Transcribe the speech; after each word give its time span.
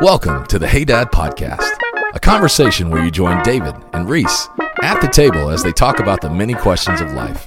Welcome 0.00 0.46
to 0.46 0.58
the 0.58 0.66
Hey 0.68 0.84
Dad 0.84 1.10
Podcast, 1.10 1.68
a 2.14 2.20
conversation 2.20 2.88
where 2.90 3.04
you 3.04 3.10
join 3.10 3.42
David 3.42 3.74
and 3.92 4.08
Reese 4.08 4.48
at 4.82 5.00
the 5.00 5.08
table 5.08 5.50
as 5.50 5.62
they 5.62 5.72
talk 5.72 5.98
about 6.00 6.20
the 6.20 6.30
many 6.30 6.54
questions 6.54 7.00
of 7.00 7.12
life. 7.12 7.46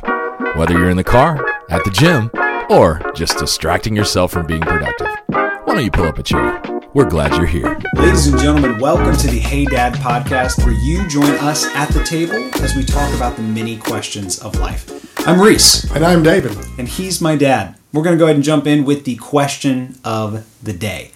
Whether 0.56 0.74
you're 0.74 0.90
in 0.90 0.98
the 0.98 1.04
car, 1.04 1.44
at 1.70 1.84
the 1.84 1.90
gym, 1.92 2.30
or 2.70 3.02
just 3.16 3.38
distracting 3.40 3.96
yourself 3.96 4.32
from 4.32 4.46
being 4.46 4.62
productive. 4.62 5.08
Why 5.28 5.64
don't 5.76 5.84
you 5.86 5.92
pull 5.92 6.06
up 6.06 6.20
a 6.20 6.24
chair? 6.24 6.62
We're 6.94 7.10
glad 7.10 7.32
you're 7.34 7.46
here. 7.48 7.80
Ladies 7.96 8.28
and 8.28 8.40
gentlemen, 8.40 8.80
welcome 8.80 9.16
to 9.16 9.28
the 9.28 9.40
Hey 9.40 9.66
Dad 9.66 9.94
podcast, 9.96 10.64
where 10.64 10.74
you 10.84 11.08
join 11.08 11.32
us 11.40 11.66
at 11.76 11.90
the 11.90 12.04
table 12.04 12.36
as 12.64 12.76
we 12.76 12.84
talk 12.84 13.14
about 13.16 13.36
the 13.38 13.42
many 13.44 13.78
questions 13.78 14.40
of 14.40 14.56
life. 14.58 14.90
I'm 15.28 15.40
Reese, 15.42 15.90
And 15.96 16.06
I'm 16.06 16.22
David. 16.22 16.56
and 16.78 16.88
he's 16.88 17.22
my 17.22 17.36
dad. 17.36 17.76
We're 17.94 18.04
going 18.04 18.16
to 18.18 18.20
go 18.20 18.26
ahead 18.26 18.36
and 18.36 18.44
jump 18.44 18.68
in 18.68 18.84
with 18.86 19.06
the 19.06 19.16
question 19.16 19.96
of 20.04 20.46
the 20.62 20.74
day. 20.74 21.12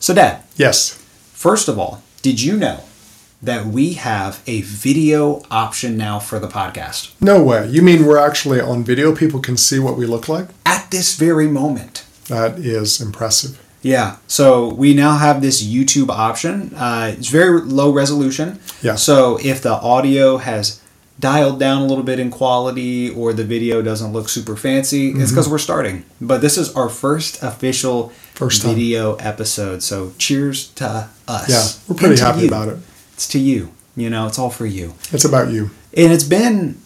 So, 0.00 0.14
Dad, 0.14 0.42
Yes. 0.56 0.98
first 1.32 1.68
of 1.68 1.78
all, 1.78 2.02
did 2.22 2.40
you 2.42 2.56
know 2.56 2.80
that 3.42 3.66
we 3.66 3.94
have 3.94 4.40
a 4.46 4.62
video 4.62 5.42
option 5.50 5.96
now 5.96 6.18
for 6.18 6.38
the 6.38 6.48
podcast? 6.48 7.10
No 7.20 7.42
way. 7.42 7.68
You 7.68 7.82
mean 7.82 8.06
we're 8.06 8.18
actually 8.18 8.60
on 8.60 8.84
video? 8.84 9.14
People 9.14 9.40
can 9.40 9.56
see 9.56 9.78
what 9.78 9.96
we 9.96 10.06
look 10.06 10.28
like? 10.28 10.48
At 10.64 10.90
this 10.90 11.14
very 11.16 11.46
moment. 11.46 12.04
That 12.28 12.58
is 12.58 13.00
impressive. 13.00 13.60
Yeah. 13.82 14.16
So 14.26 14.72
we 14.74 14.94
now 14.94 15.16
have 15.18 15.40
this 15.42 15.62
YouTube 15.62 16.08
option. 16.08 16.74
Uh, 16.74 17.12
it's 17.16 17.28
very 17.28 17.60
low 17.60 17.92
resolution. 17.92 18.58
Yeah. 18.82 18.96
So 18.96 19.38
if 19.44 19.62
the 19.62 19.74
audio 19.74 20.38
has 20.38 20.80
dialed 21.18 21.58
down 21.58 21.82
a 21.82 21.86
little 21.86 22.04
bit 22.04 22.18
in 22.18 22.30
quality 22.30 23.10
or 23.10 23.32
the 23.32 23.44
video 23.44 23.82
doesn't 23.82 24.12
look 24.12 24.28
super 24.28 24.56
fancy, 24.56 25.08
it's 25.08 25.16
mm-hmm. 25.16 25.28
because 25.28 25.48
we're 25.48 25.58
starting. 25.58 26.04
But 26.20 26.40
this 26.40 26.58
is 26.58 26.74
our 26.74 26.88
first 26.88 27.42
official 27.42 28.12
First 28.34 28.62
time. 28.62 28.74
video 28.74 29.14
episode. 29.16 29.82
So 29.82 30.12
cheers 30.18 30.68
to 30.74 31.08
us. 31.26 31.48
Yeah, 31.48 31.82
we're 31.88 31.98
pretty 31.98 32.20
happy 32.20 32.42
you. 32.42 32.48
about 32.48 32.68
it. 32.68 32.78
It's 33.14 33.28
to 33.28 33.38
you. 33.38 33.72
You 33.96 34.10
know, 34.10 34.26
it's 34.26 34.38
all 34.38 34.50
for 34.50 34.66
you. 34.66 34.94
It's 35.10 35.24
about 35.24 35.48
you. 35.50 35.70
And 35.96 36.12
it's 36.12 36.24
been 36.24 36.78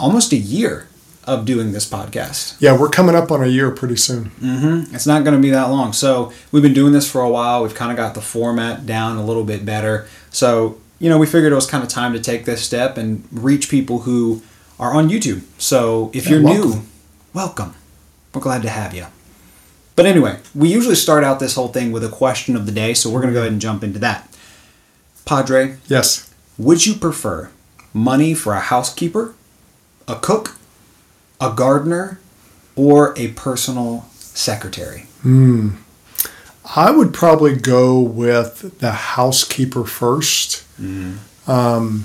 almost 0.00 0.32
a 0.32 0.36
year 0.36 0.88
of 1.24 1.44
doing 1.44 1.72
this 1.72 1.88
podcast. 1.88 2.56
Yeah, 2.60 2.78
we're 2.78 2.88
coming 2.88 3.14
up 3.14 3.30
on 3.30 3.42
a 3.42 3.46
year 3.46 3.70
pretty 3.70 3.96
soon. 3.96 4.30
Mm-hmm. 4.40 4.94
It's 4.94 5.06
not 5.06 5.24
going 5.24 5.36
to 5.36 5.42
be 5.42 5.50
that 5.50 5.64
long. 5.70 5.92
So 5.92 6.32
we've 6.52 6.62
been 6.62 6.74
doing 6.74 6.92
this 6.92 7.10
for 7.10 7.20
a 7.20 7.28
while. 7.28 7.62
We've 7.62 7.74
kind 7.74 7.90
of 7.90 7.96
got 7.96 8.14
the 8.14 8.20
format 8.22 8.86
down 8.86 9.16
a 9.16 9.24
little 9.24 9.44
bit 9.44 9.64
better. 9.64 10.06
So 10.30 10.80
you 10.98 11.08
know, 11.08 11.18
we 11.18 11.26
figured 11.26 11.52
it 11.52 11.56
was 11.56 11.66
kind 11.66 11.82
of 11.82 11.88
time 11.90 12.12
to 12.12 12.20
take 12.20 12.44
this 12.44 12.62
step 12.62 12.96
and 12.96 13.26
reach 13.32 13.68
people 13.68 14.00
who 14.00 14.42
are 14.78 14.92
on 14.94 15.08
YouTube. 15.08 15.42
So 15.58 16.10
if 16.14 16.24
Yeah, 16.26 16.32
you're 16.32 16.40
new, 16.42 16.60
welcome. 16.62 16.86
welcome. 17.32 17.74
We're 18.32 18.40
glad 18.40 18.62
to 18.62 18.68
have 18.70 18.94
you. 18.94 19.06
But 19.96 20.06
anyway, 20.06 20.38
we 20.54 20.68
usually 20.72 20.96
start 20.96 21.22
out 21.22 21.38
this 21.38 21.54
whole 21.54 21.68
thing 21.68 21.92
with 21.92 22.02
a 22.04 22.08
question 22.08 22.56
of 22.56 22.66
the 22.66 22.72
day. 22.72 22.94
So 22.94 23.08
we're 23.10 23.20
going 23.20 23.32
to 23.32 23.34
go 23.34 23.40
ahead 23.40 23.52
and 23.52 23.60
jump 23.60 23.84
into 23.84 23.98
that. 24.00 24.28
Padre, 25.24 25.76
Yes. 25.86 26.30
would 26.58 26.84
you 26.84 26.94
prefer 26.94 27.50
money 27.92 28.34
for 28.34 28.54
a 28.54 28.60
housekeeper, 28.60 29.34
a 30.08 30.16
cook, 30.16 30.56
a 31.40 31.52
gardener, 31.54 32.18
or 32.74 33.14
a 33.16 33.28
personal 33.28 34.06
secretary? 34.10 35.06
Hmm. 35.22 35.70
I 36.74 36.90
would 36.90 37.12
probably 37.14 37.54
go 37.54 38.00
with 38.00 38.80
the 38.80 38.90
housekeeper 38.92 39.84
first. 39.84 40.63
Um, 40.78 42.04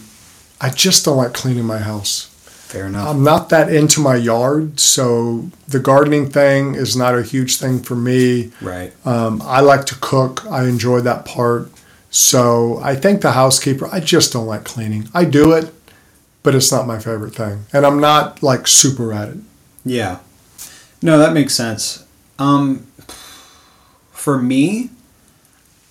I 0.62 0.70
just 0.70 1.06
don't 1.06 1.18
like 1.18 1.34
cleaning 1.34 1.66
my 1.66 1.80
house. 1.80 2.26
Fair 2.70 2.86
enough. 2.86 3.08
I'm 3.08 3.24
not 3.24 3.50
that 3.50 3.74
into 3.74 4.00
my 4.00 4.16
yard, 4.16 4.80
so 4.80 5.50
the 5.68 5.80
gardening 5.80 6.30
thing 6.30 6.76
is 6.76 6.96
not 6.96 7.16
a 7.18 7.24
huge 7.24 7.58
thing 7.58 7.80
for 7.80 7.96
me. 7.96 8.52
right. 8.62 8.94
Um, 9.08 9.42
I 9.44 9.62
like 9.62 9.86
to 9.86 9.96
cook. 9.96 10.46
I 10.46 10.66
enjoy 10.68 11.00
that 11.02 11.26
part. 11.26 11.72
So 12.12 12.80
I 12.84 12.96
think 12.96 13.22
the 13.22 13.32
housekeeper, 13.32 13.88
I 13.92 14.00
just 14.00 14.34
don't 14.34 14.46
like 14.46 14.66
cleaning. 14.66 15.10
I 15.16 15.26
do 15.26 15.54
it, 15.54 15.74
but 16.44 16.54
it's 16.54 16.72
not 16.72 16.86
my 16.86 17.00
favorite 17.00 17.34
thing. 17.36 17.66
And 17.74 17.86
I'm 17.86 18.00
not 18.00 18.44
like 18.44 18.68
super 18.68 19.14
at 19.14 19.30
it. 19.30 19.38
Yeah. 19.86 20.20
No, 21.02 21.18
that 21.18 21.34
makes 21.34 21.56
sense. 21.56 22.06
Um, 22.38 22.86
for 24.12 24.38
me, 24.40 24.90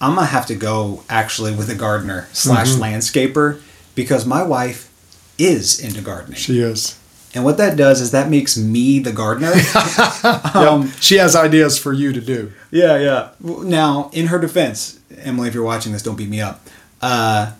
I'm 0.00 0.14
gonna 0.14 0.26
have 0.26 0.46
to 0.46 0.54
go 0.54 1.02
actually 1.08 1.54
with 1.54 1.68
a 1.70 1.74
gardener 1.74 2.28
slash 2.32 2.68
landscaper 2.68 3.60
because 3.94 4.24
my 4.26 4.42
wife 4.42 4.90
is 5.38 5.80
into 5.80 6.00
gardening, 6.00 6.36
She 6.38 6.60
is. 6.60 6.98
and 7.34 7.44
what 7.44 7.56
that 7.58 7.76
does 7.76 8.00
is 8.00 8.10
that 8.12 8.28
makes 8.30 8.56
me 8.56 8.98
the 9.00 9.12
gardener. 9.12 9.52
um, 10.54 10.90
She 11.00 11.16
has 11.16 11.34
ideas 11.36 11.78
for 11.78 11.92
you 11.92 12.12
to 12.12 12.20
do. 12.20 12.52
yeah, 12.70 12.96
yeah. 12.98 13.30
Now, 13.40 14.10
in 14.12 14.26
her 14.28 14.38
defense, 14.38 14.98
Emily, 15.18 15.48
if 15.48 15.54
you're 15.54 15.64
watching 15.64 15.92
this, 15.92 16.02
don't 16.02 16.16
beat 16.16 16.28
me 16.28 16.40
up. 16.40 16.60
Uh, 17.02 17.52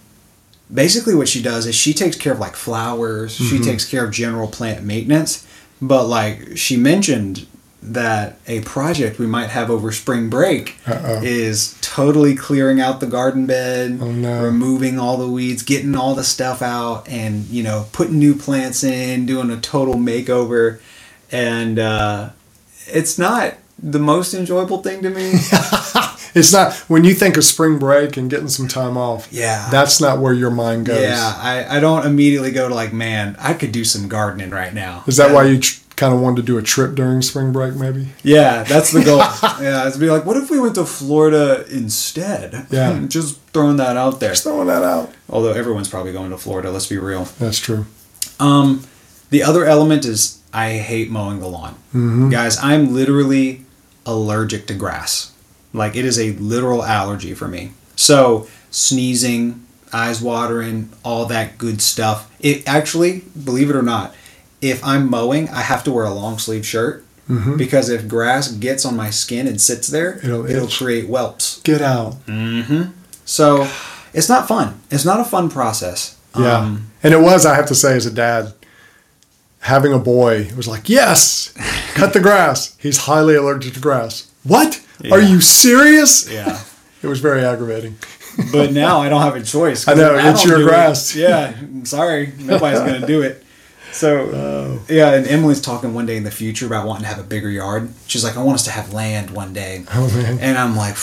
basically, 0.72 1.15
what 1.15 1.28
she 1.28 1.43
does 1.43 1.66
is 1.66 1.75
she 1.75 1.93
takes 1.94 2.16
care 2.16 2.32
of 2.32 2.38
like 2.38 2.55
flowers. 2.56 3.34
She 3.34 3.59
takes 3.59 3.84
care 3.88 4.05
of 4.05 4.12
general 4.12 4.49
plant 4.49 4.84
maintenance. 4.84 5.47
But 5.81 6.06
like 6.06 6.56
she 6.56 6.76
mentioned 6.76 7.47
that 7.83 8.39
a 8.49 8.61
project 8.62 9.19
we 9.19 9.27
might 9.27 9.50
have 9.50 9.71
over 9.71 9.93
spring 9.93 10.28
break 10.28 10.77
Uh-oh. 10.87 11.21
is 11.22 11.78
totally 11.81 12.34
clearing 12.34 12.81
out 12.81 12.99
the 13.00 13.06
garden 13.06 13.47
bed, 13.47 13.99
Oh, 14.03 14.11
no. 14.11 14.43
removing 14.44 14.99
all 14.99 15.16
the 15.16 15.28
weeds, 15.28 15.62
getting 15.62 15.94
all 15.94 16.15
the 16.15 16.25
stuff 16.25 16.61
out, 16.61 17.09
and 17.09 17.44
you 17.47 17.62
know 17.62 17.87
putting 17.93 18.19
new 18.19 18.34
plants 18.34 18.83
in, 18.83 19.27
doing 19.27 19.50
a 19.50 19.56
total 19.61 19.94
makeover, 19.94 20.81
and 21.31 21.78
uh, 21.78 22.31
it's 22.88 23.19
not 23.19 23.55
the 23.81 24.00
most 24.00 24.34
enjoyable 24.34 24.83
thing 24.83 25.03
to 25.03 25.11
me. 25.11 25.34
It's 26.34 26.53
not, 26.53 26.75
when 26.88 27.05
you 27.05 27.15
think 27.15 27.37
of 27.38 27.44
spring 27.44 27.78
break 27.78 28.17
and 28.19 28.28
getting 28.31 28.49
some 28.49 28.69
time 28.69 28.97
off, 28.99 29.28
Yeah. 29.33 29.67
that's 29.72 29.99
not 29.99 30.19
where 30.21 30.34
your 30.34 30.50
mind 30.50 30.84
goes. 30.87 31.00
Yeah, 31.00 31.34
I, 31.37 31.78
I 31.78 31.81
don't 31.81 32.05
immediately 32.06 32.53
go 32.53 32.69
to 32.69 32.75
like, 32.75 32.93
man, 32.93 33.34
I 33.41 33.55
could 33.55 33.72
do 33.72 33.83
some 33.83 34.09
gardening 34.09 34.50
right 34.50 34.72
now. 34.72 35.05
Is 35.06 35.17
that 35.17 35.33
why 35.33 35.44
you 35.44 35.59
tr- 35.59 35.81
kind 35.98 36.14
of 36.14 36.20
wanted 36.20 36.36
to 36.36 36.42
do 36.42 36.56
a 36.56 36.62
trip 36.62 36.94
during 36.94 37.20
spring 37.20 37.53
break, 37.53 37.75
maybe? 37.75 38.09
Yeah, 38.22 38.62
that's 38.62 38.92
the 38.92 39.04
goal. 39.04 39.19
yeah, 39.60 39.86
it's 39.86 39.97
be 39.97 40.09
like, 40.09 40.25
what 40.25 40.36
if 40.36 40.48
we 40.48 40.59
went 40.59 40.76
to 40.76 40.86
Florida 40.86 41.66
instead? 41.70 42.66
Yeah. 42.70 43.04
just 43.09 43.41
throwing 43.53 43.76
that 43.76 43.97
out 43.97 44.20
there. 44.20 44.31
Just 44.31 44.44
throwing 44.44 44.69
that 44.69 44.82
out. 44.84 45.12
Although 45.28 45.53
everyone's 45.53 45.88
probably 45.88 46.12
going 46.12 46.31
to 46.31 46.38
Florida. 46.38 46.70
Let's 46.70 46.87
be 46.87 46.98
real. 46.98 47.25
That's 47.38 47.58
true. 47.58 47.87
Um, 48.38 48.87
the 49.31 49.42
other 49.42 49.64
element 49.64 50.04
is 50.04 50.41
I 50.53 50.75
hate 50.75 51.10
mowing 51.10 51.41
the 51.41 51.48
lawn. 51.48 52.31
Guys, 52.31 52.56
I'm 52.62 52.94
literally 52.94 53.64
allergic 54.06 54.66
to 54.69 54.75
grass. 54.75 55.32
Like 55.72 55.97
it 55.97 56.04
is 56.04 56.19
a 56.19 56.32
literal 56.32 56.82
allergy 56.82 57.34
for 57.34 57.48
me. 57.48 57.72
So 57.97 58.48
sneezing, 58.70 59.66
eyes 59.92 60.22
watering, 60.22 60.91
all 61.04 61.26
that 61.26 61.58
good 61.58 61.82
stuff. 61.82 62.31
It 62.41 62.66
actually, 62.69 63.20
believe 63.44 63.69
it 63.69 63.76
or 63.76 63.82
not, 63.82 64.14
if 64.60 64.84
I'm 64.84 65.08
mowing, 65.10 65.48
I 65.50 65.60
have 65.62 65.84
to 65.84 65.92
wear 65.92 66.04
a 66.04 66.12
long 66.12 66.38
sleeve 66.38 66.66
shirt 66.66 67.04
because 67.58 67.91
if 67.91 68.08
grass 68.08 68.50
gets 68.52 68.86
on 68.86 68.96
my 68.96 69.10
skin 69.10 69.46
and 69.46 69.60
sits 69.60 69.88
there, 69.88 70.19
It'll 70.24 70.48
it'll, 70.50 70.66
create 70.69 71.06
whelps. 71.08 71.60
Get 71.62 71.82
out. 71.82 72.16
So 73.24 73.69
it's 74.14 74.28
not 74.28 74.48
fun. 74.48 74.80
It's 74.91 75.04
not 75.04 75.20
a 75.20 75.24
fun 75.24 75.50
process. 75.50 76.16
Yeah. 76.38 76.58
Um, 76.58 76.91
and 77.02 77.12
it 77.14 77.20
was, 77.20 77.44
I 77.46 77.54
have 77.54 77.66
to 77.66 77.74
say, 77.74 77.94
as 77.96 78.06
a 78.06 78.10
dad, 78.10 78.52
having 79.60 79.92
a 79.92 79.98
boy, 79.98 80.48
was 80.56 80.66
like, 80.69 80.88
yes, 80.88 81.52
cut 81.94 82.12
the 82.12 82.20
grass. 82.20 82.76
He's 82.80 82.98
highly 82.98 83.34
allergic 83.34 83.75
to 83.75 83.80
grass. 83.80 84.30
What? 84.44 84.82
Are 85.10 85.20
you 85.20 85.40
serious? 85.40 86.30
yeah. 86.30 86.60
It 87.00 87.06
was 87.06 87.20
very 87.20 87.44
aggravating. 87.44 87.94
but 88.50 88.72
now 88.72 89.00
I 89.00 89.08
don't 89.08 89.22
have 89.22 89.36
a 89.36 89.42
choice. 89.44 89.86
I 89.88 89.94
know, 89.94 90.16
if 90.16 90.25
it's 90.34 90.44
your 90.44 90.56
do 90.58 90.64
it- 90.64 90.69
grass. 90.69 91.14
yeah, 91.14 91.54
I'm 91.56 91.84
sorry, 91.86 92.32
nobody's 92.40 92.80
gonna 92.80 93.06
do 93.06 93.22
it. 93.22 93.44
So 93.98 94.31
oh. 94.32 94.81
yeah, 94.88 95.14
and 95.14 95.26
Emily's 95.26 95.60
talking 95.60 95.92
one 95.92 96.06
day 96.06 96.16
in 96.16 96.22
the 96.22 96.31
future 96.31 96.66
about 96.66 96.86
wanting 96.86 97.03
to 97.03 97.09
have 97.09 97.19
a 97.19 97.25
bigger 97.25 97.50
yard. 97.50 97.92
She's 98.06 98.22
like, 98.22 98.36
I 98.36 98.42
want 98.44 98.54
us 98.54 98.64
to 98.66 98.70
have 98.70 98.92
land 98.92 99.31
one 99.31 99.53
day. 99.53 99.84
Oh, 99.92 100.06
man. 100.14 100.38
And 100.38 100.56
I'm 100.56 100.76
like, 100.76 100.94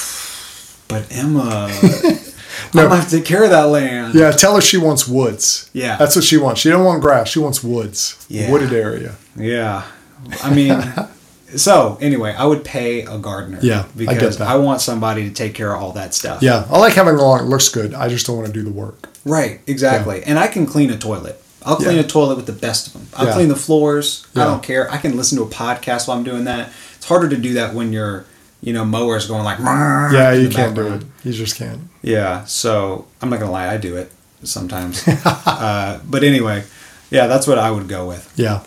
but 0.88 1.06
Emma, 1.12 1.68
I'm 1.74 2.72
gonna 2.72 2.96
have 2.96 3.10
to 3.10 3.18
take 3.18 3.26
care 3.26 3.44
of 3.44 3.50
that 3.50 3.64
land. 3.64 4.16
Yeah, 4.16 4.32
tell 4.32 4.56
her 4.56 4.62
she 4.62 4.78
wants 4.78 5.10
woods. 5.10 5.70
Yeah. 5.74 5.98
That's 5.98 6.16
what 6.16 6.24
she 6.24 6.38
wants. 6.38 6.62
She 6.62 6.70
don't 6.70 6.86
want 6.86 7.02
grass. 7.02 7.28
She 7.28 7.40
wants 7.40 7.62
woods. 7.62 8.26
Yeah. 8.30 8.50
Wooded 8.50 8.72
area. 8.72 9.16
Yeah. 9.36 9.84
I 10.42 10.56
mean, 10.56 10.82
so 11.58 11.98
anyway, 12.00 12.34
I 12.34 12.46
would 12.46 12.64
pay 12.64 13.02
a 13.02 13.18
gardener. 13.18 13.60
Yeah, 13.62 13.88
I 13.94 13.98
because 13.98 14.38
that. 14.38 14.48
I 14.48 14.56
want 14.56 14.80
somebody 14.80 15.28
to 15.28 15.36
take 15.36 15.54
care 15.54 15.76
of 15.76 15.84
all 15.84 15.92
that 15.92 16.14
stuff. 16.14 16.42
Yeah. 16.42 16.66
I 16.70 16.80
like 16.80 16.94
having 16.94 17.16
a 17.16 17.22
lawn. 17.22 17.42
It 17.42 17.48
looks 17.50 17.68
good. 17.68 17.94
I 17.94 18.08
just 18.08 18.26
don't 18.26 18.38
want 18.38 18.48
to 18.48 18.54
do 18.54 18.64
the 18.64 18.72
work. 18.72 19.10
Right, 19.26 19.60
exactly. 19.68 20.24
And 20.24 20.40
I 20.40 20.48
can 20.48 20.66
clean 20.66 20.92
a 20.92 20.98
toilet. 20.98 21.42
I'll 21.66 21.76
clean 21.78 21.96
Yeah. 21.96 22.02
a 22.04 22.08
toilet 22.08 22.36
with 22.36 22.46
the 22.46 22.52
best 22.54 22.88
of 22.88 22.94
them. 22.94 23.08
I'll 23.16 23.26
Yeah. 23.28 23.34
clean 23.34 23.50
the 23.50 23.56
floors. 23.56 24.26
I 24.36 24.44
don't 24.44 24.62
care. 24.62 24.90
I 24.92 24.98
can 24.98 25.18
listen 25.18 25.38
to 25.40 25.44
a 25.44 25.48
podcast 25.48 26.08
while 26.08 26.16
I'm 26.18 26.24
doing 26.24 26.44
that. 26.46 26.70
It's 26.96 27.08
harder 27.08 27.28
to 27.30 27.38
do 27.38 27.54
that 27.56 27.74
when 27.74 27.92
your, 27.92 28.26
you 28.62 28.72
know, 28.72 28.86
mower's 28.86 29.26
going 29.28 29.44
like. 29.44 29.58
Yeah, 29.60 30.32
you 30.34 30.50
can't 30.50 30.76
do 30.76 30.88
it. 30.94 31.04
You 31.24 31.34
just 31.34 31.56
can't. 31.56 31.82
Yeah, 32.04 32.46
so 32.46 33.06
I'm 33.22 33.30
not 33.30 33.40
gonna 33.40 33.52
lie, 33.52 33.68
I 33.74 33.78
do 33.78 33.96
it 33.98 34.12
sometimes. 34.44 35.02
uh, 35.26 36.00
but 36.08 36.24
anyway, 36.24 36.64
yeah, 37.10 37.26
that's 37.26 37.48
what 37.48 37.58
I 37.58 37.72
would 37.72 37.88
go 37.88 38.08
with. 38.08 38.32
Yeah. 38.36 38.62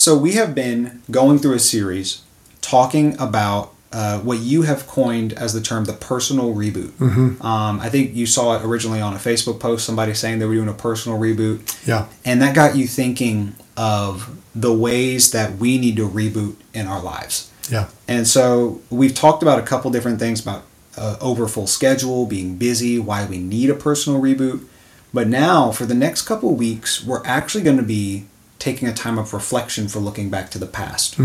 So 0.00 0.16
we 0.16 0.32
have 0.32 0.54
been 0.54 1.02
going 1.10 1.38
through 1.38 1.54
a 1.54 1.58
series 1.60 2.22
talking 2.62 3.16
about 3.20 3.72
uh, 3.92 4.20
what 4.20 4.38
you 4.38 4.62
have 4.62 4.86
coined 4.86 5.32
as 5.32 5.52
the 5.52 5.60
term 5.60 5.84
the 5.84 5.92
personal 5.92 6.54
reboot. 6.54 6.90
Mm-hmm. 6.90 7.44
Um, 7.44 7.80
I 7.80 7.88
think 7.88 8.14
you 8.14 8.26
saw 8.26 8.56
it 8.56 8.64
originally 8.64 9.00
on 9.00 9.14
a 9.14 9.18
Facebook 9.18 9.58
post, 9.58 9.84
somebody 9.84 10.14
saying 10.14 10.38
they 10.38 10.46
were 10.46 10.54
doing 10.54 10.68
a 10.68 10.74
personal 10.74 11.18
reboot. 11.18 11.86
Yeah. 11.86 12.06
And 12.24 12.40
that 12.40 12.54
got 12.54 12.76
you 12.76 12.86
thinking 12.86 13.56
of 13.76 14.36
the 14.54 14.72
ways 14.72 15.32
that 15.32 15.56
we 15.56 15.78
need 15.78 15.96
to 15.96 16.08
reboot 16.08 16.56
in 16.72 16.86
our 16.86 17.02
lives. 17.02 17.50
Yeah. 17.70 17.88
And 18.06 18.26
so 18.26 18.80
we've 18.90 19.14
talked 19.14 19.42
about 19.42 19.58
a 19.58 19.62
couple 19.62 19.90
different 19.90 20.18
things 20.18 20.40
about 20.40 20.64
uh, 20.96 21.16
over 21.20 21.48
full 21.48 21.66
schedule, 21.66 22.26
being 22.26 22.56
busy, 22.56 22.98
why 22.98 23.24
we 23.24 23.38
need 23.38 23.70
a 23.70 23.74
personal 23.74 24.20
reboot. 24.20 24.64
But 25.12 25.26
now, 25.26 25.72
for 25.72 25.86
the 25.86 25.94
next 25.94 26.22
couple 26.22 26.54
weeks, 26.54 27.04
we're 27.04 27.24
actually 27.24 27.64
going 27.64 27.78
to 27.78 27.82
be 27.82 28.26
taking 28.60 28.86
a 28.86 28.92
time 28.92 29.18
of 29.18 29.32
reflection 29.32 29.88
for 29.88 29.98
looking 29.98 30.30
back 30.30 30.50
to 30.50 30.58
the 30.58 30.66
past. 30.66 31.18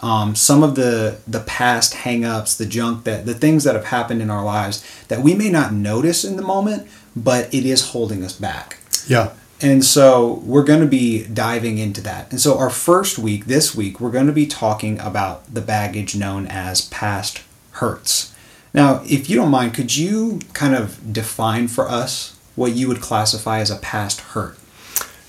Um, 0.00 0.36
some 0.36 0.62
of 0.62 0.76
the 0.76 1.18
the 1.26 1.40
past 1.40 1.94
hangups, 1.94 2.56
the 2.56 2.66
junk 2.66 3.04
that 3.04 3.26
the 3.26 3.34
things 3.34 3.64
that 3.64 3.74
have 3.74 3.86
happened 3.86 4.22
in 4.22 4.30
our 4.30 4.44
lives 4.44 4.84
that 5.08 5.20
we 5.20 5.34
may 5.34 5.50
not 5.50 5.72
notice 5.72 6.24
in 6.24 6.36
the 6.36 6.42
moment, 6.42 6.88
but 7.16 7.52
it 7.52 7.66
is 7.66 7.90
holding 7.90 8.22
us 8.22 8.32
back. 8.32 8.78
Yeah. 9.06 9.32
And 9.60 9.84
so 9.84 10.40
we're 10.44 10.62
going 10.62 10.80
to 10.80 10.86
be 10.86 11.26
diving 11.26 11.78
into 11.78 12.00
that. 12.02 12.30
And 12.30 12.40
so 12.40 12.56
our 12.58 12.70
first 12.70 13.18
week, 13.18 13.46
this 13.46 13.74
week, 13.74 14.00
we're 14.00 14.12
going 14.12 14.28
to 14.28 14.32
be 14.32 14.46
talking 14.46 15.00
about 15.00 15.52
the 15.52 15.60
baggage 15.60 16.14
known 16.14 16.46
as 16.46 16.82
past 16.82 17.42
hurts. 17.72 18.32
Now, 18.72 19.02
if 19.04 19.28
you 19.28 19.34
don't 19.34 19.50
mind, 19.50 19.74
could 19.74 19.96
you 19.96 20.40
kind 20.52 20.74
of 20.74 21.12
define 21.12 21.66
for 21.66 21.88
us 21.88 22.38
what 22.54 22.72
you 22.72 22.86
would 22.86 23.00
classify 23.00 23.58
as 23.58 23.70
a 23.70 23.76
past 23.76 24.20
hurt? 24.20 24.56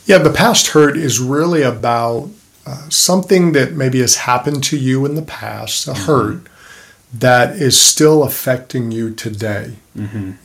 Yeah, 0.05 0.19
the 0.19 0.31
past 0.31 0.67
hurt 0.67 0.97
is 0.97 1.19
really 1.19 1.63
about 1.63 2.29
uh, 2.65 2.89
something 2.89 3.53
that 3.53 3.73
maybe 3.73 3.99
has 4.01 4.17
happened 4.17 4.63
to 4.65 4.77
you 4.77 5.05
in 5.05 5.15
the 5.15 5.21
past, 5.21 5.87
a 5.87 5.93
hurt 5.93 6.41
that 7.13 7.55
is 7.55 7.79
still 7.79 8.23
affecting 8.23 8.91
you 8.91 9.11
today. 9.13 9.73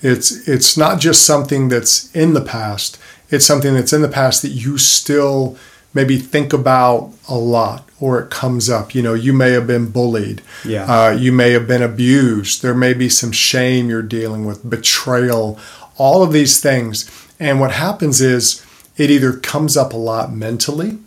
It's 0.03 0.49
it's 0.49 0.77
not 0.77 0.99
just 1.01 1.27
something 1.27 1.69
that's 1.69 2.11
in 2.15 2.33
the 2.35 2.41
past. 2.41 2.99
It's 3.31 3.45
something 3.45 3.75
that's 3.75 3.93
in 3.93 4.03
the 4.03 4.09
past 4.09 4.43
that 4.43 4.49
you 4.51 4.79
still 4.79 5.57
maybe 5.93 6.19
think 6.19 6.53
about 6.53 7.13
a 7.29 7.37
lot, 7.37 7.89
or 8.01 8.19
it 8.21 8.31
comes 8.31 8.69
up. 8.69 8.95
You 8.95 9.03
know, 9.03 9.15
you 9.15 9.33
may 9.33 9.51
have 9.53 9.67
been 9.67 9.91
bullied. 9.91 10.43
Yeah. 10.65 10.85
Uh, 10.85 11.11
you 11.11 11.33
may 11.33 11.53
have 11.53 11.69
been 11.69 11.83
abused. 11.83 12.63
There 12.63 12.75
may 12.75 12.95
be 12.95 13.09
some 13.09 13.31
shame 13.33 13.89
you're 13.89 14.03
dealing 14.03 14.45
with, 14.45 14.69
betrayal, 14.69 15.59
all 15.97 16.23
of 16.23 16.33
these 16.33 16.61
things. 16.61 17.11
And 17.39 17.61
what 17.61 17.73
happens 17.73 18.21
is 18.21 18.65
it 18.97 19.11
either 19.11 19.33
comes 19.33 19.77
up 19.77 19.93
a 19.93 19.97
lot 19.97 20.33
mentally 20.33 20.99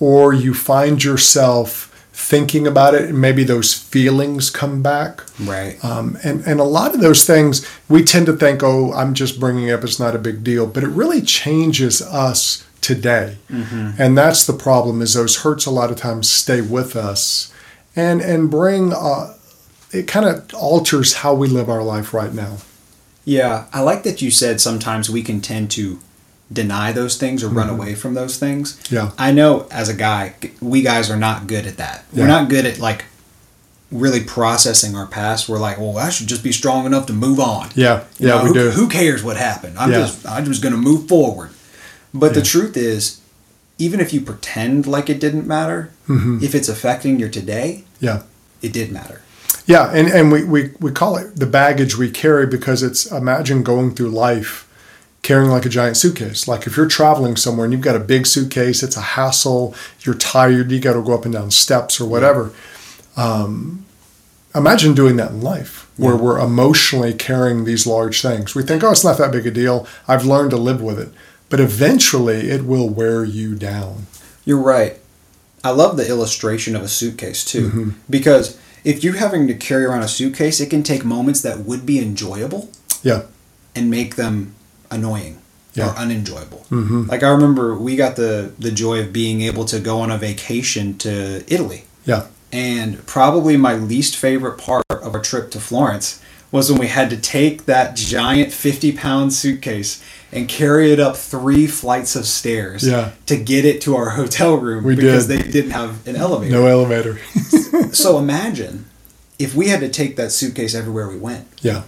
or 0.00 0.32
you 0.32 0.54
find 0.54 1.02
yourself 1.02 1.86
thinking 2.12 2.66
about 2.66 2.94
it 2.94 3.08
and 3.08 3.20
maybe 3.20 3.44
those 3.44 3.72
feelings 3.72 4.50
come 4.50 4.82
back. 4.82 5.22
Right. 5.40 5.82
Um, 5.84 6.18
and, 6.24 6.44
and 6.46 6.58
a 6.58 6.64
lot 6.64 6.94
of 6.94 7.00
those 7.00 7.24
things 7.24 7.64
we 7.88 8.02
tend 8.02 8.26
to 8.26 8.32
think, 8.32 8.62
oh, 8.62 8.92
I'm 8.92 9.14
just 9.14 9.38
bringing 9.38 9.68
it 9.68 9.72
up, 9.72 9.84
it's 9.84 10.00
not 10.00 10.16
a 10.16 10.18
big 10.18 10.42
deal. 10.42 10.66
But 10.66 10.82
it 10.82 10.88
really 10.88 11.22
changes 11.22 12.02
us 12.02 12.66
today. 12.80 13.36
And 13.98 14.18
that's 14.18 14.46
the 14.46 14.52
problem 14.52 15.00
is 15.00 15.14
those 15.14 15.42
hurts 15.42 15.64
a 15.64 15.70
lot 15.70 15.90
of 15.90 15.96
times 15.96 16.28
stay 16.28 16.60
with 16.60 16.96
us 16.96 17.52
and, 17.94 18.20
and 18.20 18.50
bring, 18.50 18.92
uh, 18.92 19.34
it 19.92 20.08
kind 20.08 20.26
of 20.26 20.52
alters 20.54 21.14
how 21.14 21.34
we 21.34 21.48
live 21.48 21.70
our 21.70 21.82
life 21.82 22.12
right 22.12 22.34
now. 22.34 22.58
Yeah, 23.24 23.66
I 23.72 23.80
like 23.80 24.02
that 24.02 24.22
you 24.22 24.30
said 24.30 24.60
sometimes 24.60 25.08
we 25.08 25.22
can 25.22 25.40
tend 25.40 25.70
to 25.72 26.00
deny 26.52 26.92
those 26.92 27.16
things 27.18 27.44
or 27.44 27.48
run 27.48 27.68
away 27.68 27.94
from 27.94 28.14
those 28.14 28.38
things. 28.38 28.80
Yeah. 28.90 29.10
I 29.18 29.32
know 29.32 29.66
as 29.70 29.88
a 29.88 29.94
guy, 29.94 30.34
we 30.60 30.82
guys 30.82 31.10
are 31.10 31.16
not 31.16 31.46
good 31.46 31.66
at 31.66 31.76
that. 31.76 32.04
Yeah. 32.12 32.22
We're 32.22 32.28
not 32.28 32.48
good 32.48 32.64
at 32.64 32.78
like 32.78 33.04
really 33.90 34.22
processing 34.22 34.94
our 34.96 35.06
past. 35.06 35.48
We're 35.48 35.58
like, 35.58 35.78
well, 35.78 35.98
I 35.98 36.10
should 36.10 36.26
just 36.26 36.42
be 36.42 36.52
strong 36.52 36.86
enough 36.86 37.06
to 37.06 37.12
move 37.12 37.38
on. 37.40 37.68
Yeah, 37.74 38.04
You 38.18 38.28
yeah, 38.28 38.36
know, 38.36 38.42
we 38.44 38.48
who, 38.48 38.54
do. 38.54 38.70
Who 38.70 38.88
cares 38.88 39.22
what 39.22 39.36
happened? 39.36 39.78
I'm 39.78 39.90
Yeah. 39.90 39.98
just 40.00 40.26
I'm 40.26 40.44
just 40.44 40.62
going 40.62 40.74
to 40.74 40.80
move 40.80 41.08
forward. 41.08 41.50
But 42.14 42.32
the 42.34 42.42
truth 42.42 42.76
is, 42.76 43.20
even 43.76 44.00
if 44.00 44.12
you 44.14 44.20
pretend 44.22 44.86
like 44.86 45.08
it 45.10 45.20
didn't 45.20 45.46
matter, 45.46 45.90
Mm-hmm. 46.08 46.42
if 46.42 46.54
it's 46.54 46.70
affecting 46.70 47.18
your 47.20 47.28
today, 47.28 47.84
Yeah. 48.00 48.22
it 48.62 48.72
did 48.72 48.90
matter. 48.90 49.20
Yeah, 49.66 49.90
and, 49.92 50.08
and 50.08 50.32
we, 50.32 50.42
we, 50.44 50.70
we 50.80 50.90
call 50.90 51.16
it 51.18 51.36
the 51.36 51.44
baggage 51.44 51.98
we 51.98 52.10
carry 52.10 52.46
because 52.46 52.82
it's 52.82 53.04
imagine 53.12 53.62
going 53.62 53.94
through 53.94 54.08
life 54.08 54.66
carrying 55.22 55.50
like 55.50 55.66
a 55.66 55.68
giant 55.68 55.96
suitcase. 55.96 56.48
Like 56.48 56.66
if 56.66 56.76
you're 56.76 56.86
traveling 56.86 57.36
somewhere 57.36 57.64
and 57.64 57.72
you've 57.72 57.82
got 57.82 57.96
a 57.96 58.00
big 58.00 58.26
suitcase, 58.26 58.82
it's 58.82 58.96
a 58.96 59.00
hassle, 59.00 59.74
you're 60.00 60.14
tired, 60.14 60.70
you 60.70 60.80
got 60.80 60.94
to 60.94 61.02
go 61.02 61.14
up 61.14 61.24
and 61.24 61.34
down 61.34 61.50
steps 61.50 62.00
or 62.00 62.06
whatever. 62.08 62.52
Um, 63.16 63.84
imagine 64.54 64.94
doing 64.94 65.16
that 65.16 65.30
in 65.30 65.40
life 65.42 65.88
where 65.96 66.14
Yeah. 66.14 66.20
we're 66.20 66.38
emotionally 66.38 67.12
carrying 67.12 67.64
these 67.64 67.86
large 67.86 68.22
things. 68.22 68.54
We 68.54 68.62
think, 68.62 68.82
oh, 68.84 68.90
it's 68.92 69.04
not 69.04 69.18
that 69.18 69.32
big 69.32 69.46
a 69.46 69.50
deal. 69.50 69.86
I've 70.06 70.24
learned 70.24 70.50
to 70.50 70.56
live 70.56 70.80
with 70.80 70.98
it. 70.98 71.10
But 71.50 71.60
eventually 71.60 72.50
it 72.50 72.64
will 72.64 72.88
wear 72.88 73.24
you 73.24 73.54
down. 73.54 74.06
You're 74.44 74.58
right. 74.60 74.98
I 75.64 75.70
love 75.70 75.96
the 75.96 76.08
illustration 76.08 76.76
of 76.76 76.82
a 76.82 76.88
suitcase 76.88 77.44
too, 77.44 77.66
Mm-hmm. 77.68 77.90
because 78.08 78.56
if 78.84 79.02
you're 79.02 79.16
having 79.16 79.48
to 79.48 79.54
carry 79.54 79.84
around 79.84 80.02
a 80.04 80.08
suitcase, 80.08 80.60
it 80.60 80.70
can 80.70 80.82
take 80.84 81.04
moments 81.04 81.40
that 81.40 81.60
would 81.60 81.84
be 81.84 81.98
enjoyable 81.98 82.70
Yeah. 83.02 83.22
and 83.74 83.90
make 83.90 84.14
them 84.16 84.54
annoying 84.90 85.38
Yeah. 85.74 85.90
or 85.92 85.96
unenjoyable. 85.98 86.64
Mhm. 86.70 87.08
Like 87.08 87.22
I 87.22 87.28
remember 87.28 87.74
we 87.76 87.96
got 87.96 88.16
the 88.16 88.50
the 88.58 88.70
joy 88.70 89.00
of 89.00 89.12
being 89.12 89.42
able 89.42 89.64
to 89.66 89.78
go 89.80 90.00
on 90.00 90.10
a 90.10 90.18
vacation 90.18 90.96
to 90.98 91.42
Italy. 91.46 91.84
Yeah. 92.04 92.22
And 92.52 93.04
probably 93.06 93.56
my 93.56 93.74
least 93.74 94.16
favorite 94.16 94.56
part 94.58 94.84
of 94.90 95.14
our 95.14 95.20
trip 95.20 95.50
to 95.52 95.60
Florence 95.60 96.18
was 96.50 96.70
when 96.70 96.80
we 96.80 96.86
had 96.86 97.10
to 97.10 97.16
take 97.18 97.66
that 97.66 97.94
giant 97.94 98.52
50 98.52 98.92
pound 98.92 99.34
suitcase 99.34 100.00
and 100.32 100.48
carry 100.48 100.90
it 100.92 100.98
up 100.98 101.14
three 101.16 101.66
flights 101.66 102.16
of 102.16 102.24
stairs 102.26 102.82
Yeah. 102.84 103.10
to 103.26 103.36
get 103.36 103.66
it 103.66 103.82
to 103.82 103.96
our 103.96 104.10
hotel 104.10 104.54
room 104.56 104.82
We 104.84 104.94
because 104.96 105.26
did. 105.26 105.40
they 105.42 105.50
didn't 105.50 105.72
have 105.72 106.06
an 106.06 106.16
elevator. 106.16 106.52
No 106.54 106.66
elevator. 106.66 107.18
So 107.92 108.18
imagine 108.18 108.84
if 109.38 109.54
we 109.54 109.68
had 109.68 109.80
to 109.80 109.88
take 109.88 110.16
that 110.16 110.30
suitcase 110.32 110.74
everywhere 110.74 111.08
we 111.08 111.16
went. 111.16 111.46
yeah. 111.62 111.82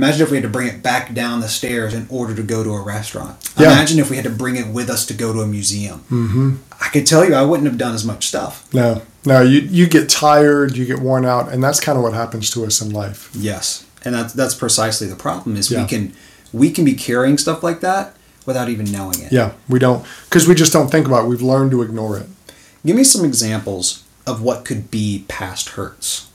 Imagine 0.00 0.22
if 0.22 0.30
we 0.30 0.38
had 0.38 0.44
to 0.44 0.48
bring 0.48 0.66
it 0.66 0.82
back 0.82 1.12
down 1.12 1.40
the 1.40 1.48
stairs 1.48 1.92
in 1.92 2.06
order 2.08 2.34
to 2.34 2.42
go 2.42 2.64
to 2.64 2.70
a 2.70 2.80
restaurant. 2.80 3.36
Yeah. 3.58 3.72
Imagine 3.72 3.98
if 3.98 4.08
we 4.08 4.16
had 4.16 4.24
to 4.24 4.30
bring 4.30 4.56
it 4.56 4.66
with 4.68 4.88
us 4.88 5.04
to 5.06 5.14
go 5.14 5.34
to 5.34 5.40
a 5.40 5.46
museum. 5.46 6.00
Mm-hmm. 6.10 6.54
I 6.80 6.88
could 6.88 7.06
tell 7.06 7.22
you 7.22 7.34
I 7.34 7.42
wouldn't 7.42 7.68
have 7.68 7.76
done 7.76 7.94
as 7.94 8.02
much 8.02 8.26
stuff. 8.26 8.72
No, 8.72 9.02
no, 9.26 9.42
you 9.42 9.60
you 9.60 9.86
get 9.86 10.08
tired, 10.08 10.74
you 10.74 10.86
get 10.86 11.00
worn 11.00 11.26
out, 11.26 11.52
and 11.52 11.62
that's 11.62 11.80
kind 11.80 11.98
of 11.98 12.02
what 12.02 12.14
happens 12.14 12.50
to 12.52 12.64
us 12.64 12.80
in 12.80 12.90
life. 12.90 13.28
Yes, 13.34 13.86
and 14.02 14.14
that's 14.14 14.32
that's 14.32 14.54
precisely 14.54 15.06
the 15.06 15.16
problem. 15.16 15.54
Is 15.54 15.70
Yeah. 15.70 15.82
we 15.82 15.86
can 15.88 16.14
we 16.50 16.70
can 16.70 16.86
be 16.86 16.94
carrying 16.94 17.36
stuff 17.36 17.62
like 17.62 17.80
that 17.80 18.16
without 18.46 18.70
even 18.70 18.90
knowing 18.90 19.20
it. 19.20 19.32
Yeah, 19.32 19.52
we 19.68 19.78
don't 19.78 20.02
because 20.24 20.48
we 20.48 20.54
just 20.54 20.72
don't 20.72 20.90
think 20.90 21.06
about 21.06 21.26
it. 21.26 21.28
We've 21.28 21.42
learned 21.42 21.72
to 21.72 21.82
ignore 21.82 22.16
it. 22.16 22.26
Give 22.86 22.96
me 22.96 23.04
some 23.04 23.26
examples 23.26 24.04
of 24.26 24.40
what 24.40 24.64
could 24.64 24.90
be 24.90 25.26
past 25.28 25.70
hurts. 25.70 26.29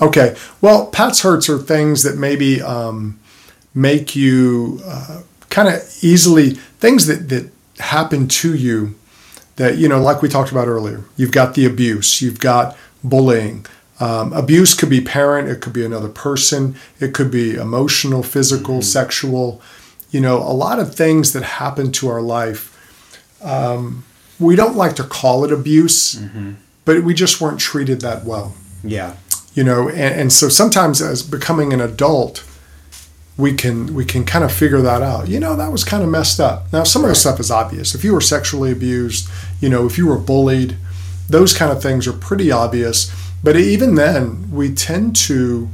Okay, 0.00 0.36
well, 0.60 0.86
past 0.86 1.22
hurts 1.22 1.48
are 1.48 1.58
things 1.58 2.02
that 2.02 2.18
maybe 2.18 2.60
um, 2.60 3.18
make 3.74 4.14
you 4.14 4.80
uh, 4.84 5.22
kind 5.48 5.68
of 5.68 5.82
easily 6.02 6.50
things 6.50 7.06
that 7.06 7.28
that 7.30 7.50
happen 7.78 8.28
to 8.28 8.54
you 8.54 8.94
that 9.56 9.76
you 9.78 9.88
know, 9.88 10.00
like 10.00 10.22
we 10.22 10.28
talked 10.28 10.50
about 10.50 10.68
earlier. 10.68 11.04
You've 11.16 11.32
got 11.32 11.54
the 11.54 11.64
abuse, 11.64 12.20
you've 12.20 12.40
got 12.40 12.76
bullying. 13.02 13.66
Um, 13.98 14.34
abuse 14.34 14.74
could 14.74 14.90
be 14.90 15.00
parent, 15.00 15.48
it 15.48 15.62
could 15.62 15.72
be 15.72 15.84
another 15.84 16.10
person, 16.10 16.76
it 17.00 17.14
could 17.14 17.30
be 17.30 17.54
emotional, 17.54 18.22
physical, 18.22 18.82
sexual. 18.82 19.62
You 20.10 20.20
know, 20.20 20.36
a 20.36 20.52
lot 20.52 20.78
of 20.78 20.94
things 20.94 21.32
that 21.32 21.42
happen 21.42 21.90
to 21.92 22.08
our 22.08 22.20
life. 22.20 22.72
Um, 23.42 24.04
we 24.38 24.54
don't 24.56 24.76
like 24.76 24.96
to 24.96 25.04
call 25.04 25.44
it 25.44 25.52
abuse, 25.52 26.20
but 26.84 27.02
we 27.02 27.14
just 27.14 27.40
weren't 27.40 27.58
treated 27.58 28.02
that 28.02 28.24
well 28.24 28.54
Yeah, 28.84 29.16
you 29.56 29.64
know 29.64 29.88
and, 29.88 30.20
and 30.20 30.32
so 30.32 30.48
sometimes 30.48 31.02
as 31.02 31.24
becoming 31.24 31.72
an 31.72 31.80
adult 31.80 32.44
we 33.36 33.52
can 33.52 33.94
we 33.94 34.04
can 34.04 34.24
kind 34.24 34.44
of 34.44 34.52
figure 34.52 34.80
that 34.80 35.02
out. 35.02 35.28
You 35.28 35.40
know 35.40 35.56
that 35.56 35.70
was 35.70 35.84
kind 35.84 36.02
of 36.02 36.08
messed 36.08 36.40
up. 36.40 36.72
Now 36.72 36.84
some 36.84 37.02
of 37.02 37.08
the 37.08 37.14
stuff 37.14 37.38
is 37.40 37.50
obvious. 37.50 37.94
If 37.94 38.02
you 38.04 38.14
were 38.14 38.20
sexually 38.20 38.72
abused 38.72 39.28
you 39.60 39.68
know 39.68 39.86
if 39.86 39.98
you 39.98 40.06
were 40.06 40.18
bullied 40.18 40.76
those 41.28 41.56
kind 41.56 41.72
of 41.72 41.82
things 41.82 42.06
are 42.06 42.12
pretty 42.12 42.52
obvious. 42.52 43.12
But 43.42 43.56
even 43.56 43.96
then 43.96 44.50
we 44.50 44.72
tend 44.74 45.16
to 45.26 45.68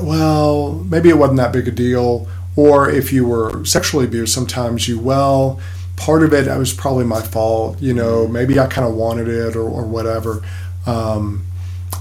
well 0.00 0.72
maybe 0.90 1.08
it 1.08 1.18
wasn't 1.18 1.38
that 1.38 1.52
big 1.52 1.68
a 1.68 1.70
deal. 1.70 2.28
Or 2.56 2.88
if 2.88 3.12
you 3.12 3.26
were 3.26 3.64
sexually 3.64 4.06
abused 4.06 4.34
sometimes 4.34 4.88
you 4.88 4.98
well 4.98 5.60
part 5.96 6.22
of 6.22 6.32
it 6.34 6.46
was 6.58 6.74
probably 6.74 7.06
my 7.06 7.22
fault 7.22 7.80
you 7.80 7.94
know 7.94 8.28
maybe 8.28 8.58
i 8.60 8.66
kind 8.66 8.86
of 8.86 8.94
wanted 8.94 9.28
it 9.28 9.56
or, 9.56 9.68
or 9.68 9.84
whatever. 9.84 10.42
Um, 10.84 11.46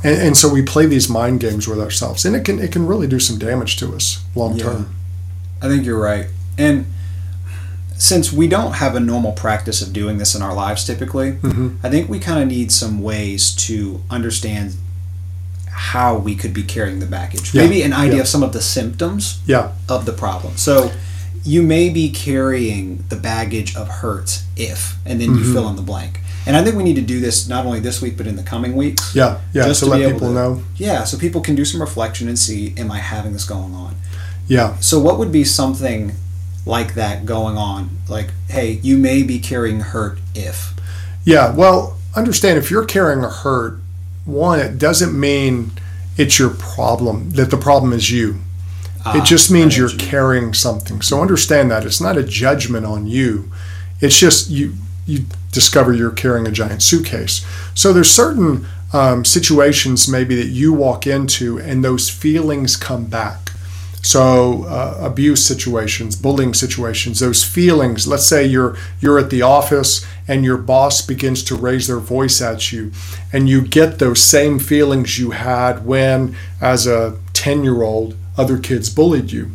and, 0.03 0.21
and 0.21 0.37
so 0.37 0.51
we 0.51 0.61
play 0.61 0.85
these 0.85 1.09
mind 1.09 1.39
games 1.39 1.67
with 1.67 1.79
ourselves 1.79 2.25
and 2.25 2.35
it 2.35 2.43
can 2.45 2.59
it 2.59 2.71
can 2.71 2.85
really 2.87 3.07
do 3.07 3.19
some 3.19 3.37
damage 3.39 3.77
to 3.77 3.93
us 3.95 4.23
long 4.35 4.55
Yeah. 4.57 4.63
term 4.65 4.95
I 5.61 5.67
think 5.67 5.85
you're 5.85 5.99
right. 5.99 6.27
And 6.57 6.85
since 7.97 8.31
we 8.31 8.47
don't 8.47 8.73
have 8.73 8.95
a 8.95 8.99
normal 8.99 9.31
practice 9.31 9.81
of 9.81 9.93
doing 9.93 10.17
this 10.17 10.35
in 10.35 10.41
our 10.41 10.53
lives 10.53 10.83
typically, 10.83 11.33
Mhm. 11.41 11.77
I 11.81 11.89
think 11.89 12.09
we 12.09 12.19
kind 12.19 12.41
of 12.41 12.47
need 12.47 12.71
some 12.71 13.01
ways 13.01 13.51
to 13.67 14.01
understand 14.09 14.75
how 15.71 16.17
we 16.17 16.35
could 16.35 16.53
be 16.53 16.63
carrying 16.63 16.99
the 16.99 17.05
baggage. 17.05 17.53
Yeah, 17.53 17.63
Maybe 17.63 17.81
an 17.83 17.93
idea 17.93 18.15
yeah. 18.15 18.21
of 18.21 18.27
some 18.27 18.43
of 18.43 18.53
the 18.53 18.61
symptoms 18.61 19.39
Yeah. 19.45 19.69
of 19.89 20.05
the 20.05 20.11
problem. 20.13 20.53
So 20.57 20.91
you 21.43 21.61
may 21.61 21.89
be 21.89 22.09
carrying 22.09 23.03
the 23.09 23.15
baggage 23.15 23.75
of 23.75 23.87
hurt 23.87 24.41
if, 24.55 24.97
and 25.05 25.19
then 25.21 25.29
Mm-hmm. 25.29 25.43
you 25.45 25.53
fill 25.53 25.69
in 25.69 25.75
the 25.75 25.81
blank. 25.81 26.19
And 26.47 26.55
I 26.55 26.63
think 26.63 26.75
we 26.75 26.83
need 26.83 26.95
to 26.95 27.01
do 27.01 27.19
this 27.19 27.47
not 27.47 27.65
only 27.65 27.79
this 27.79 28.01
week 28.01 28.17
but 28.17 28.27
in 28.27 28.35
the 28.35 28.43
coming 28.43 28.75
weeks. 28.75 29.15
Yeah. 29.15 29.39
Yeah. 29.53 29.65
Just 29.65 29.79
to 29.81 29.85
to 29.87 29.91
let 29.91 30.11
people 30.13 30.27
to- 30.27 30.33
know. 30.33 30.63
Yeah, 30.75 31.03
so 31.03 31.17
people 31.17 31.41
can 31.41 31.55
do 31.55 31.65
some 31.65 31.81
reflection 31.81 32.27
and 32.27 32.37
see, 32.37 32.73
am 32.77 32.91
I 32.91 32.99
having 32.99 33.33
this 33.33 33.45
going 33.45 33.73
on? 33.73 33.95
Yeah. 34.47 34.77
So 34.79 34.99
what 34.99 35.17
would 35.17 35.31
be 35.31 35.43
something 35.43 36.13
like 36.65 36.93
that 36.95 37.25
going 37.25 37.57
on? 37.57 37.89
Like, 38.07 38.29
hey, 38.49 38.79
you 38.83 38.97
may 38.97 39.23
be 39.23 39.39
carrying 39.39 39.79
hurt 39.79 40.19
if. 40.35 40.73
Yeah. 41.23 41.53
Well, 41.53 41.97
understand 42.15 42.57
if 42.59 42.69
you're 42.69 42.85
carrying 42.85 43.23
a 43.23 43.29
hurt, 43.29 43.79
one, 44.25 44.59
it 44.59 44.77
doesn't 44.77 45.19
mean 45.19 45.71
it's 46.17 46.39
your 46.39 46.49
problem, 46.51 47.31
that 47.31 47.51
the 47.51 47.57
problem 47.57 47.91
is 47.93 48.09
you. 48.11 48.39
Ah, 49.05 49.17
it 49.21 49.25
just 49.25 49.51
means 49.51 49.77
you're 49.77 49.89
you. 49.89 49.97
carrying 49.97 50.53
something. 50.53 51.01
So 51.01 51.21
understand 51.21 51.69
that. 51.71 51.85
It's 51.85 52.01
not 52.01 52.17
a 52.17 52.23
judgment 52.23 52.85
on 52.85 53.05
you. 53.07 53.51
It's 54.01 54.17
just 54.17 54.49
you 54.49 54.73
you 55.05 55.25
discover 55.51 55.93
you're 55.93 56.11
carrying 56.11 56.47
a 56.47 56.51
giant 56.51 56.81
suitcase. 56.81 57.45
So 57.73 57.93
there's 57.93 58.11
certain 58.11 58.65
um, 58.93 59.25
situations 59.25 60.07
maybe 60.07 60.35
that 60.35 60.47
you 60.47 60.73
walk 60.73 61.05
into 61.05 61.59
and 61.59 61.83
those 61.83 62.09
feelings 62.09 62.75
come 62.77 63.05
back. 63.05 63.51
So 64.01 64.65
uh, 64.65 64.99
abuse 64.99 65.43
situations, 65.43 66.15
bullying 66.15 66.53
situations, 66.53 67.19
those 67.19 67.43
feelings. 67.43 68.07
Let's 68.07 68.27
say 68.27 68.45
you're 68.45 68.77
you're 68.99 69.17
at 69.17 69.31
the 69.31 69.41
office 69.41 70.05
and 70.27 70.45
your 70.45 70.57
boss 70.57 71.01
begins 71.01 71.43
to 71.45 71.55
raise 71.55 71.87
their 71.87 71.97
voice 71.99 72.39
at 72.39 72.71
you, 72.71 72.91
and 73.33 73.49
you 73.49 73.63
get 73.63 73.97
those 73.97 74.21
same 74.21 74.59
feelings 74.59 75.17
you 75.17 75.31
had 75.31 75.87
when, 75.87 76.35
as 76.61 76.85
a 76.85 77.17
ten 77.33 77.63
year 77.63 77.81
old, 77.81 78.15
other 78.37 78.59
kids 78.59 78.91
bullied 78.91 79.31
you. 79.31 79.45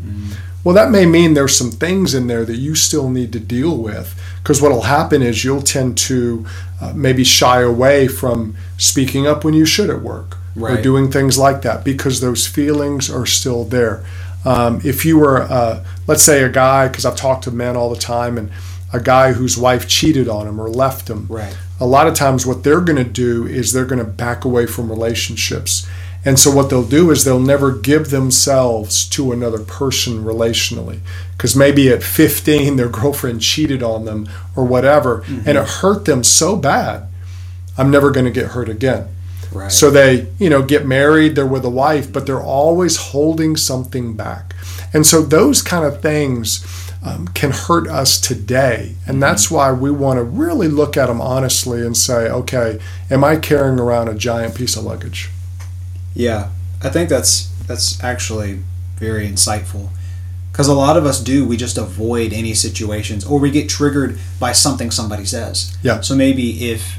Well, 0.65 0.75
that 0.75 0.91
may 0.91 1.07
mean 1.07 1.35
there's 1.35 1.57
some 1.57 1.71
things 1.71 2.13
in 2.13 2.27
there 2.27 2.45
that 2.45 2.57
you 2.57 2.75
still 2.75 3.09
need 3.09 3.33
to 3.33 3.41
deal 3.41 3.77
with. 3.79 4.20
Because 4.43 4.61
what 4.63 4.73
will 4.73 4.83
happen 4.83 5.23
is 5.23 5.45
you'll 5.45 5.63
tend 5.63 5.99
to 5.99 6.47
uh, 6.81 6.93
maybe 6.95 7.25
shy 7.25 7.61
away 7.61 8.09
from 8.09 8.57
speaking 8.79 9.27
up 9.27 9.45
when 9.45 9.55
you 9.55 9.67
should 9.67 9.91
at 9.91 10.01
work 10.01 10.39
or 10.57 10.83
doing 10.83 11.11
things 11.11 11.39
like 11.39 11.63
that 11.63 11.85
because 11.85 12.21
those 12.21 12.47
feelings 12.47 13.11
are 13.11 13.27
still 13.27 13.65
there. 13.65 14.03
Um, 14.45 14.81
if 14.85 15.05
you 15.05 15.19
were, 15.19 15.43
uh, 15.43 15.85
let's 16.07 16.23
say, 16.23 16.43
a 16.43 16.49
guy, 16.49 16.89
because 16.89 17.05
I've 17.05 17.17
talked 17.17 17.45
to 17.45 17.51
men 17.51 17.77
all 17.77 17.91
the 17.91 18.01
time, 18.01 18.39
and 18.39 18.51
a 18.93 18.99
guy 19.01 19.33
whose 19.35 19.57
wife 19.59 19.87
cheated 19.87 20.29
on 20.29 20.49
him 20.49 20.59
or 20.61 20.69
left 20.69 21.09
him, 21.09 21.27
Right. 21.29 21.57
a 21.79 21.87
lot 21.87 22.07
of 22.09 22.15
times 22.15 22.47
what 22.47 22.65
they're 22.65 22.81
going 22.81 22.97
to 22.97 23.05
do 23.05 23.47
is 23.47 23.73
they're 23.73 23.85
going 23.85 23.99
to 24.05 24.11
back 24.11 24.45
away 24.45 24.67
from 24.67 24.91
relationships. 24.91 25.87
And 26.25 26.39
so 26.39 26.51
what 26.55 26.69
they'll 26.69 26.87
do 26.87 27.11
is 27.11 27.25
they'll 27.25 27.41
never 27.41 27.73
give 27.73 28.11
themselves 28.11 29.09
to 29.11 29.33
another 29.33 29.59
person 29.59 30.23
relationally. 30.23 31.01
Because 31.33 31.57
maybe 31.57 31.89
at 31.89 32.03
15 32.03 32.77
their 32.77 32.89
girlfriend 32.89 33.41
cheated 33.41 33.83
on 33.83 34.05
them 34.05 34.29
or 34.55 34.65
whatever, 34.65 35.23
and 35.27 35.57
it 35.57 35.69
hurt 35.69 36.05
them 36.05 36.23
so 36.23 36.57
bad. 36.57 37.09
I'm 37.79 37.91
never 37.91 38.11
going 38.11 38.27
to 38.27 38.31
get 38.31 38.49
hurt 38.49 38.69
again. 38.69 39.09
Right. 39.53 39.73
So 39.73 39.91
they, 39.91 40.29
you 40.39 40.51
know, 40.51 40.63
get 40.63 40.87
married, 40.87 41.35
they're 41.35 41.47
with 41.47 41.65
a 41.65 41.71
wife, 41.71 42.13
but 42.13 42.27
they're 42.27 42.43
always 42.43 42.97
holding 42.97 43.57
something 43.57 44.15
back. 44.15 44.55
And 44.93 45.07
so 45.07 45.23
those 45.23 45.63
kind 45.63 45.85
of 45.85 46.01
things 46.01 46.65
um, 47.03 47.29
can 47.29 47.51
hurt 47.51 47.89
us 47.89 48.21
today. 48.21 48.95
And 49.07 49.23
that's 49.23 49.51
why 49.51 49.73
we 49.73 49.91
want 49.91 50.19
to 50.19 50.23
really 50.23 50.69
look 50.69 50.97
at 50.97 51.07
them 51.07 51.21
honestly 51.21 51.85
and 51.85 51.97
say, 51.97 52.29
okay, 52.29 52.79
am 53.11 53.25
I 53.25 53.37
carrying 53.37 53.81
around 53.81 54.09
a 54.09 54.15
giant 54.15 54.55
piece 54.55 54.77
of 54.77 54.85
luggage? 54.85 55.31
Yeah, 56.15 56.51
I 56.83 56.89
think 56.91 57.09
that's 57.09 57.49
that's 57.67 58.03
actually 58.03 58.61
very 58.97 59.29
insightful 59.29 59.89
because 60.53 60.67
a 60.69 60.75
lot 60.75 60.97
of 60.97 61.07
us 61.07 61.21
do 61.23 61.47
we 61.47 61.57
just 61.57 61.79
avoid 61.79 62.33
any 62.33 62.53
situations 62.55 63.25
or 63.25 63.39
we 63.39 63.51
get 63.51 63.69
triggered 63.69 64.19
by 64.39 64.53
something 64.53 64.91
somebody 64.91 65.25
says. 65.25 65.77
Yeah. 65.83 66.01
So 66.01 66.15
maybe 66.17 66.71
if 66.71 66.99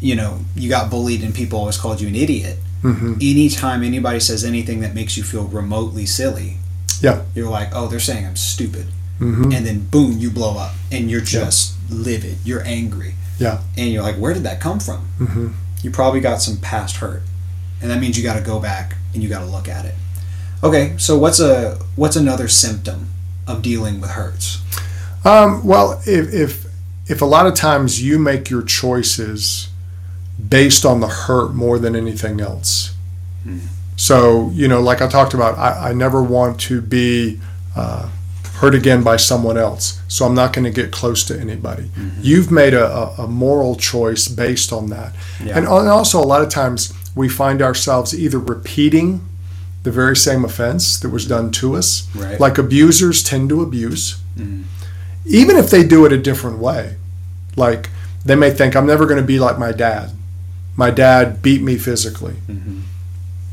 you 0.00 0.14
know 0.14 0.40
you 0.54 0.68
got 0.68 0.90
bullied 0.90 1.22
and 1.22 1.34
people 1.34 1.58
always 1.58 1.78
called 1.78 2.00
you 2.00 2.08
an 2.08 2.14
idiot, 2.14 2.58
hmm 2.82 3.14
anytime 3.20 3.82
anybody 3.82 4.20
says 4.20 4.44
anything 4.44 4.80
that 4.80 4.94
makes 4.94 5.16
you 5.16 5.22
feel 5.22 5.44
remotely 5.44 6.04
silly, 6.06 6.58
Yeah. 7.00 7.22
you're 7.34 7.48
like, 7.48 7.70
oh, 7.72 7.88
they're 7.88 7.98
saying 8.00 8.26
I'm 8.26 8.36
stupid, 8.36 8.86
hmm 9.18 9.50
and 9.52 9.64
then 9.66 9.86
boom, 9.86 10.18
you 10.18 10.30
blow 10.30 10.58
up 10.58 10.74
and 10.92 11.10
you're 11.10 11.22
just 11.22 11.74
livid, 11.90 12.36
you're 12.44 12.62
angry, 12.66 13.14
Yeah. 13.38 13.60
and 13.78 13.90
you're 13.90 14.02
like, 14.02 14.16
where 14.16 14.34
did 14.34 14.42
that 14.42 14.60
come 14.60 14.78
from? 14.80 14.98
hmm 15.18 15.48
you 15.82 15.90
probably 15.90 16.20
got 16.20 16.40
some 16.42 16.56
past 16.58 16.96
hurt 16.96 17.22
and 17.84 17.90
that 17.90 18.00
means 18.00 18.16
you 18.16 18.24
got 18.24 18.38
to 18.38 18.40
go 18.44 18.58
back 18.58 18.96
and 19.12 19.22
you 19.22 19.28
got 19.28 19.40
to 19.40 19.46
look 19.46 19.68
at 19.68 19.84
it 19.84 19.94
okay 20.62 20.94
so 20.96 21.18
what's 21.18 21.38
a 21.38 21.78
what's 21.96 22.16
another 22.16 22.48
symptom 22.48 23.10
of 23.46 23.60
dealing 23.60 24.00
with 24.00 24.10
hurts 24.10 24.62
Um, 25.26 25.64
well, 25.64 26.00
if, 26.06 26.32
if 26.34 26.64
if 27.06 27.22
a 27.22 27.24
lot 27.24 27.46
of 27.46 27.54
times 27.54 28.02
you 28.02 28.18
make 28.18 28.50
your 28.50 28.62
choices 28.62 29.68
based 30.48 30.84
on 30.84 31.00
the 31.00 31.08
hurt 31.08 31.54
more 31.54 31.78
than 31.78 31.94
anything 31.96 32.40
else. 32.40 32.94
So 33.96 34.50
you 34.54 34.68
know, 34.68 34.80
like 34.80 35.00
I 35.00 35.08
talked 35.08 35.34
about, 35.34 35.56
I, 35.58 35.90
I 35.90 35.92
never 35.94 36.22
want 36.22 36.60
to 36.68 36.80
be 36.80 37.40
uh, 37.76 38.08
hurt 38.60 38.74
again 38.74 39.02
by 39.02 39.16
someone 39.16 39.56
else. 39.56 40.00
So 40.08 40.26
I'm 40.26 40.34
not 40.34 40.52
going 40.52 40.64
to 40.64 40.70
get 40.82 40.90
close 40.92 41.24
to 41.26 41.38
anybody. 41.38 41.90
You've 42.20 42.50
made 42.50 42.74
a, 42.74 43.14
a, 43.18 43.26
moral 43.28 43.76
choice 43.76 44.26
based 44.28 44.72
on 44.72 44.90
that, 44.90 45.14
Yeah. 45.44 45.56
and 45.56 45.66
al- 45.66 45.88
also 45.88 46.18
a 46.20 46.26
lot 46.34 46.42
of 46.42 46.48
times 46.48 46.92
we 47.14 47.28
find 47.28 47.62
ourselves 47.62 48.18
either 48.18 48.38
repeating 48.38 49.26
the 49.82 49.90
very 49.90 50.16
same 50.16 50.44
offense 50.44 50.98
that 51.00 51.10
was 51.10 51.26
done 51.26 51.50
to 51.52 51.76
us. 51.76 52.08
Right. 52.14 52.40
Like 52.40 52.58
abusers 52.58 53.22
tend 53.22 53.50
to 53.50 53.62
abuse 53.62 54.18
mm-hmm. 54.36 54.62
even 55.26 55.56
if 55.56 55.70
they 55.70 55.84
do 55.86 56.04
it 56.04 56.12
a 56.12 56.18
different 56.18 56.58
way. 56.58 56.96
Like 57.56 57.90
they 58.24 58.34
may 58.34 58.50
think, 58.50 58.74
I'm 58.74 58.86
never 58.86 59.06
going 59.06 59.20
to 59.20 59.26
be 59.26 59.38
like 59.38 59.58
my 59.58 59.72
dad. 59.72 60.10
My 60.76 60.90
dad 60.90 61.42
beat 61.42 61.62
me 61.62 61.76
physically. 61.76 62.34
Mm-hmm. 62.48 62.80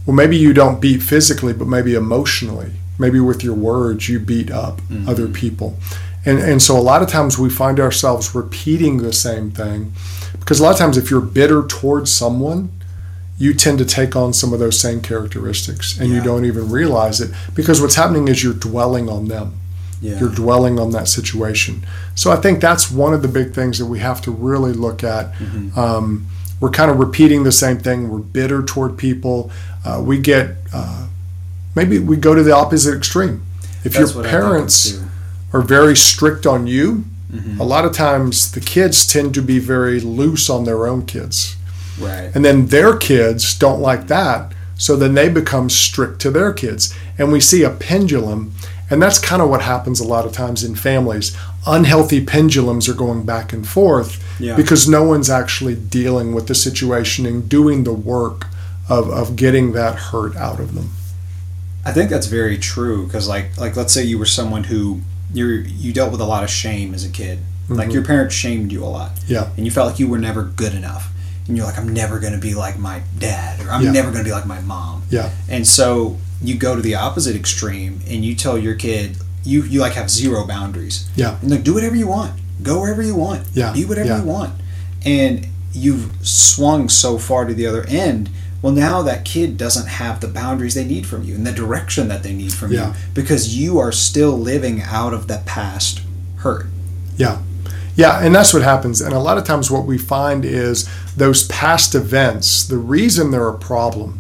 Well, 0.06 0.16
maybe 0.16 0.38
you 0.38 0.54
don't 0.54 0.82
beat 0.82 1.04
physically, 1.04 1.54
but 1.54 1.68
maybe 1.68 1.94
emotionally. 1.94 2.72
Maybe 2.98 3.20
with 3.20 3.44
your 3.44 3.54
words, 3.54 4.10
you 4.10 4.20
beat 4.20 4.50
up 4.50 4.82
mm-hmm. 4.82 5.08
other 5.08 5.28
people. 5.28 5.78
And, 6.26 6.40
and 6.40 6.62
so 6.62 6.78
a 6.78 6.82
lot 6.82 7.02
of 7.02 7.10
times 7.10 7.38
we 7.38 7.50
find 7.50 7.80
ourselves 7.80 8.34
repeating 8.34 8.98
the 8.98 9.14
same 9.14 9.52
thing 9.52 9.94
because 10.40 10.60
a 10.60 10.64
lot 10.64 10.72
of 10.72 10.78
times 10.78 10.98
if 10.98 11.10
you're 11.10 11.22
bitter 11.22 11.64
towards 11.64 12.12
someone, 12.12 12.72
you 13.42 13.54
tend 13.54 13.78
to 13.84 13.86
take 13.86 14.16
on 14.16 14.34
some 14.34 14.54
of 14.54 14.60
those 14.60 14.78
same 14.80 15.00
characteristics 15.02 16.00
and 16.00 16.08
you 16.10 16.22
don't 16.30 16.46
even 16.46 16.70
realize 16.80 17.18
it 17.26 17.32
because 17.56 17.82
what's 17.82 17.96
happening 17.96 18.28
is 18.28 18.44
you're 18.44 18.62
dwelling 18.70 19.10
on 19.10 19.28
them 19.28 19.48
yeah 20.02 20.20
you're 20.20 20.36
dwelling 20.44 20.80
on 20.80 20.90
that 20.92 21.08
situation. 21.08 21.74
So 22.16 22.32
I 22.32 22.38
think 22.44 22.60
that's 22.60 22.86
one 23.04 23.14
of 23.14 23.22
the 23.22 23.28
big 23.40 23.54
things 23.54 23.78
that 23.80 23.86
we 23.86 24.00
have 24.00 24.20
to 24.26 24.32
really 24.32 24.74
look 24.74 25.04
at. 25.04 25.26
Mm-hmm. 25.34 25.80
Um, 25.80 26.26
we're 26.60 26.72
kind 26.72 26.90
of 26.92 26.98
repeating 26.98 27.44
the 27.44 27.52
same 27.52 27.78
thing. 27.80 28.10
We're 28.10 28.26
bitter 28.40 28.64
toward 28.64 28.98
people. 28.98 29.52
Uh, 29.86 30.02
we 30.04 30.16
get 30.20 30.46
uh, 30.74 31.08
maybe 31.76 32.00
we 32.00 32.18
go 32.18 32.34
to 32.34 32.44
the 32.44 32.56
opposite 32.64 32.96
extreme. 32.98 33.44
If 33.84 33.94
That's 33.94 33.98
your 33.98 34.24
what 34.24 34.26
I 34.26 34.32
think 34.32 34.44
of 34.44 34.50
parents 34.50 34.76
are 35.54 35.62
very 35.62 35.96
strict 35.96 36.46
on 36.46 36.68
you, 36.68 37.06
Mm-hmm. 37.32 37.62
a 37.62 37.64
lot 37.64 37.86
of 37.86 37.94
times 37.94 38.52
the 38.52 38.60
kids 38.60 39.08
tend 39.08 39.34
to 39.36 39.42
be 39.42 39.58
very 39.58 40.02
loose 40.02 40.50
on 40.50 40.66
their 40.66 40.86
own 40.86 41.06
kids. 41.06 41.56
Right 42.02 42.32
And 42.36 42.44
then 42.44 42.68
their 42.68 42.98
kids 42.98 43.58
don't 43.58 43.82
like 43.82 44.08
that. 44.08 44.54
So 44.76 44.96
then 44.96 45.14
they 45.14 45.30
become 45.30 45.70
strict 45.70 46.20
to 46.22 46.32
their 46.32 46.52
kids. 46.54 46.94
And 47.18 47.32
we 47.32 47.40
see 47.40 47.64
a 47.64 47.70
pendulum. 47.70 48.54
And 48.90 49.02
that's 49.02 49.20
kind 49.20 49.42
of 49.42 49.50
what 49.50 49.62
happens 49.62 50.00
a 50.00 50.08
lot 50.08 50.26
of 50.26 50.32
times 50.34 50.64
in 50.64 50.76
families. 50.76 51.38
Unhealthy 51.68 52.26
pendulums 52.26 52.90
are 52.90 52.96
going 52.96 53.24
back 53.24 53.54
and 53.54 53.68
forth 53.68 54.12
Yeah. 54.40 54.56
because 54.56 54.90
no 54.90 55.04
one's 55.04 55.30
actually 55.30 55.76
dealing 55.76 56.34
with 56.34 56.48
the 56.48 56.56
situation 56.56 57.26
and 57.26 57.48
doing 57.48 57.84
the 57.84 57.94
work 57.94 58.48
of, 58.90 59.10
of 59.10 59.36
getting 59.36 59.74
that 59.74 59.96
hurt 59.96 60.36
out 60.36 60.60
of 60.60 60.74
them. 60.74 60.90
i 61.86 61.92
think 61.92 62.10
that's 62.10 62.28
very 62.28 62.58
true 62.58 63.06
because 63.06 63.28
like 63.28 63.48
like 63.58 63.76
let's 63.76 63.94
say 63.94 64.04
you 64.04 64.18
were 64.20 64.26
someone 64.40 64.64
who 64.66 65.00
you're 65.34 65.62
you 65.84 65.92
dealt 65.94 66.12
with 66.12 66.22
a 66.22 66.26
lot 66.26 66.44
of 66.44 66.50
shame 66.50 66.94
as 66.94 67.04
a 67.06 67.10
kid 67.10 67.40
like 67.70 67.88
mm-hmm. 67.88 67.92
your 67.96 68.04
parents 68.04 68.36
shamed 68.36 68.72
you 68.72 68.84
a 68.84 68.92
lot 69.00 69.12
Yeah. 69.28 69.50
and 69.56 69.66
you 69.66 69.72
felt 69.72 69.88
like 69.92 70.00
you 70.00 70.08
were 70.08 70.20
never 70.20 70.44
good 70.44 70.74
enough 70.76 71.04
and 71.52 71.58
you're 71.58 71.66
like 71.66 71.78
i'm 71.78 71.90
never 71.90 72.18
going 72.20 72.32
to 72.34 72.40
be 72.40 72.54
like 72.56 72.80
my 72.80 73.02
dad 73.20 73.60
or 73.66 73.70
i'm 73.70 73.84
Yeah. 73.84 73.92
never 73.92 74.10
going 74.12 74.24
to 74.24 74.28
be 74.30 74.32
like 74.34 74.46
my 74.46 74.62
mom 74.62 75.04
Yeah. 75.10 75.30
And 75.50 75.68
so 75.68 76.18
you 76.42 76.56
go 76.56 76.76
to 76.78 76.82
the 76.82 76.96
opposite 76.96 77.36
extreme 77.36 78.00
and 78.08 78.24
you 78.26 78.34
tell 78.36 78.58
your 78.58 78.76
kid 78.76 79.18
you 79.44 79.64
you 79.64 79.82
like 79.82 79.94
have 79.94 80.10
zero 80.10 80.48
boundaries. 80.48 81.10
Yeah. 81.16 81.38
And 81.42 81.52
like 81.52 81.64
do 81.64 81.74
whatever 81.74 81.96
you 81.96 82.08
want. 82.08 82.40
Go 82.64 82.80
wherever 82.82 83.02
you 83.02 83.16
want. 83.16 83.48
Yeah, 83.54 83.74
Be 83.74 83.84
whatever 83.86 84.08
yeah. 84.10 84.20
you 84.22 84.24
want. 84.24 84.54
And 85.04 85.48
you've 85.74 86.12
swung 86.26 86.90
so 86.90 87.18
far 87.18 87.46
to 87.46 87.54
the 87.54 87.66
other 87.68 87.84
end. 87.88 88.30
Well 88.62 88.72
now 88.74 89.02
that 89.02 89.26
kid 89.26 89.58
doesn't 89.58 89.88
have 89.88 90.20
the 90.22 90.28
boundaries 90.28 90.76
they 90.76 90.86
need 90.86 91.06
from 91.08 91.24
you 91.24 91.36
and 91.36 91.46
the 91.46 91.52
direction 91.52 92.08
that 92.08 92.22
they 92.24 92.34
need 92.34 92.54
from 92.54 92.72
Yeah. 92.72 92.88
you 92.90 92.94
because 93.14 93.58
you 93.58 93.78
are 93.80 93.92
still 93.92 94.38
living 94.38 94.82
out 94.82 95.14
of 95.14 95.28
that 95.28 95.46
past 95.46 96.02
hurt. 96.38 96.68
Yeah. 97.18 97.40
Yeah, 98.02 98.26
and 98.26 98.34
that's 98.34 98.54
what 98.54 98.64
happens. 98.64 99.00
And 99.00 99.14
a 99.14 99.20
lot 99.20 99.38
of 99.38 99.44
times, 99.44 99.70
what 99.70 99.86
we 99.86 99.98
find 99.98 100.44
is 100.44 100.90
those 101.16 101.48
past 101.48 101.94
events, 101.94 102.66
the 102.68 102.78
reason 102.78 103.30
they're 103.30 103.48
a 103.48 103.58
problem 103.58 104.20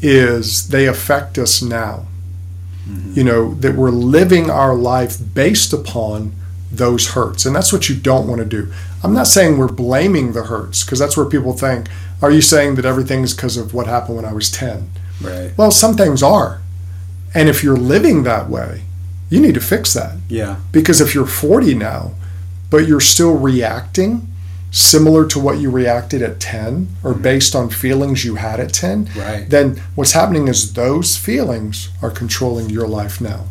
is 0.00 0.68
they 0.68 0.86
affect 0.86 1.36
us 1.36 1.60
now. 1.60 2.06
Mm-hmm. 2.88 3.12
You 3.14 3.24
know, 3.24 3.54
that 3.54 3.76
we're 3.76 3.90
living 3.90 4.50
our 4.50 4.74
life 4.74 5.18
based 5.34 5.72
upon 5.72 6.32
those 6.70 7.10
hurts. 7.10 7.44
And 7.44 7.54
that's 7.54 7.72
what 7.72 7.88
you 7.88 7.94
don't 7.94 8.26
want 8.26 8.40
to 8.40 8.46
do. 8.46 8.72
I'm 9.04 9.12
not 9.12 9.26
saying 9.26 9.58
we're 9.58 9.68
blaming 9.68 10.32
the 10.32 10.44
hurts 10.44 10.84
because 10.84 10.98
that's 10.98 11.16
where 11.16 11.26
people 11.26 11.52
think, 11.52 11.88
are 12.22 12.30
you 12.30 12.40
saying 12.40 12.76
that 12.76 12.84
everything's 12.84 13.34
because 13.34 13.56
of 13.56 13.74
what 13.74 13.86
happened 13.86 14.16
when 14.16 14.24
I 14.24 14.32
was 14.32 14.50
10? 14.50 14.90
Right. 15.20 15.52
Well, 15.56 15.70
some 15.70 15.96
things 15.96 16.22
are. 16.22 16.62
And 17.34 17.48
if 17.48 17.62
you're 17.62 17.76
living 17.76 18.22
that 18.22 18.48
way, 18.48 18.82
you 19.28 19.40
need 19.40 19.54
to 19.54 19.60
fix 19.60 19.92
that. 19.94 20.16
Yeah. 20.28 20.56
Because 20.72 21.00
if 21.00 21.14
you're 21.14 21.26
40 21.26 21.74
now, 21.74 22.12
but 22.72 22.88
you're 22.88 23.00
still 23.00 23.36
reacting 23.36 24.26
similar 24.70 25.26
to 25.26 25.38
what 25.38 25.58
you 25.58 25.70
reacted 25.70 26.22
at 26.22 26.40
10 26.40 26.88
or 27.04 27.12
mm-hmm. 27.12 27.22
based 27.22 27.54
on 27.54 27.68
feelings 27.68 28.24
you 28.24 28.36
had 28.36 28.58
at 28.58 28.72
10, 28.72 29.10
Right. 29.14 29.48
then 29.48 29.82
what's 29.94 30.12
happening 30.12 30.48
is 30.48 30.72
those 30.72 31.14
feelings 31.14 31.90
are 32.00 32.10
controlling 32.10 32.70
your 32.70 32.88
life 32.88 33.20
now. 33.20 33.44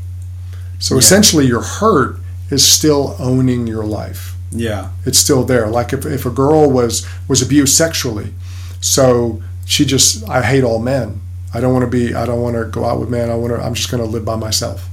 So 0.79 0.95
Yeah. 0.95 0.99
essentially, 0.99 1.45
your 1.45 1.61
hurt 1.61 2.17
is 2.49 2.67
still 2.67 3.15
owning 3.19 3.67
your 3.67 3.85
life. 3.85 4.35
Yeah. 4.49 4.89
It's 5.05 5.19
still 5.19 5.43
there. 5.43 5.67
Like 5.67 5.93
if, 5.93 6.03
if 6.07 6.25
a 6.25 6.31
girl 6.31 6.69
was 6.69 7.05
was 7.27 7.41
abused 7.43 7.75
sexually, 7.77 8.33
so 8.81 9.41
she 9.65 9.85
just 9.85 10.27
I 10.27 10.41
hate 10.41 10.63
all 10.63 10.79
men. 10.79 11.21
I 11.53 11.61
don't 11.61 11.73
want 11.73 11.83
to 11.83 11.97
be. 11.97 12.15
I 12.15 12.25
don't 12.25 12.41
want 12.41 12.55
to 12.55 12.65
go 12.65 12.83
out 12.85 12.99
with 12.99 13.09
men. 13.09 13.29
I 13.29 13.35
want 13.35 13.53
to. 13.53 13.61
I'm 13.63 13.75
just 13.75 13.91
going 13.91 14.03
to 14.03 14.09
live 14.09 14.25
by 14.25 14.35
myself. 14.35 14.89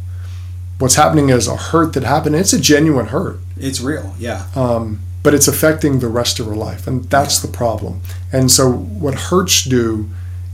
What's 0.78 0.94
happening 0.94 1.28
is 1.30 1.48
a 1.48 1.56
hurt 1.56 1.92
that 1.94 2.04
happened. 2.04 2.36
It's 2.36 2.52
a 2.52 2.60
genuine 2.60 3.06
hurt 3.06 3.38
It's 3.56 3.80
real. 3.80 4.14
Yeah. 4.18 4.46
um, 4.54 5.00
but 5.24 5.34
it's 5.34 5.48
affecting 5.48 5.98
the 5.98 6.08
rest 6.08 6.38
of 6.38 6.46
her 6.46 6.54
life, 6.54 6.86
and 6.86 7.04
that's 7.10 7.40
the 7.40 7.48
problem. 7.48 8.00
And 8.32 8.50
so, 8.50 8.70
what 8.70 9.14
hurts 9.14 9.64
do 9.64 10.08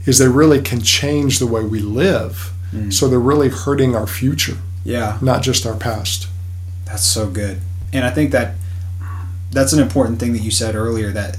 is 0.05 0.17
they 0.17 0.27
really 0.27 0.59
can 0.61 0.81
change 0.81 1.37
the 1.39 1.47
way 1.47 1.63
we 1.63 1.79
live. 1.79 2.51
So 2.89 3.07
they're 3.07 3.19
really 3.19 3.47
hurting 3.47 3.95
our 3.95 4.05
future, 4.05 4.57
Yeah. 4.83 5.17
not 5.21 5.41
just 5.43 5.65
our 5.65 5.75
past. 5.75 6.27
That's 6.83 7.05
so 7.05 7.29
good. 7.29 7.61
And 7.93 8.03
I 8.03 8.09
think 8.09 8.31
that 8.31 8.55
that's 9.49 9.71
an 9.71 9.79
important 9.79 10.19
thing 10.19 10.33
that 10.33 10.41
you 10.41 10.51
said 10.51 10.75
earlier 10.75 11.11
that 11.13 11.37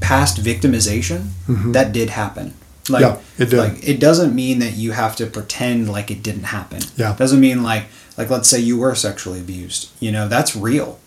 past 0.00 0.38
victimization 0.42 1.32
that 1.74 1.92
did 1.92 2.08
happen. 2.10 2.54
Like 2.90 3.04
Mm-hmm. 3.04 3.40
Yeah, 3.40 3.44
it 3.46 3.50
did. 3.50 3.58
like 3.58 3.88
it 3.88 4.00
doesn't 4.00 4.34
mean 4.34 4.58
that 4.60 4.74
you 4.74 4.92
have 4.92 5.14
to 5.16 5.26
pretend 5.26 5.88
like 5.90 6.10
it 6.10 6.22
didn't 6.22 6.44
happen. 6.44 6.80
Yeah. 6.96 7.12
It 7.12 7.18
Doesn't 7.18 7.40
mean 7.40 7.62
like 7.62 7.84
like 8.16 8.30
let's 8.30 8.48
say 8.48 8.58
you 8.60 8.78
were 8.78 8.94
sexually 8.94 9.40
abused. 9.40 9.90
You 10.00 10.10
know, 10.12 10.28
that's 10.28 10.56
real. 10.56 10.98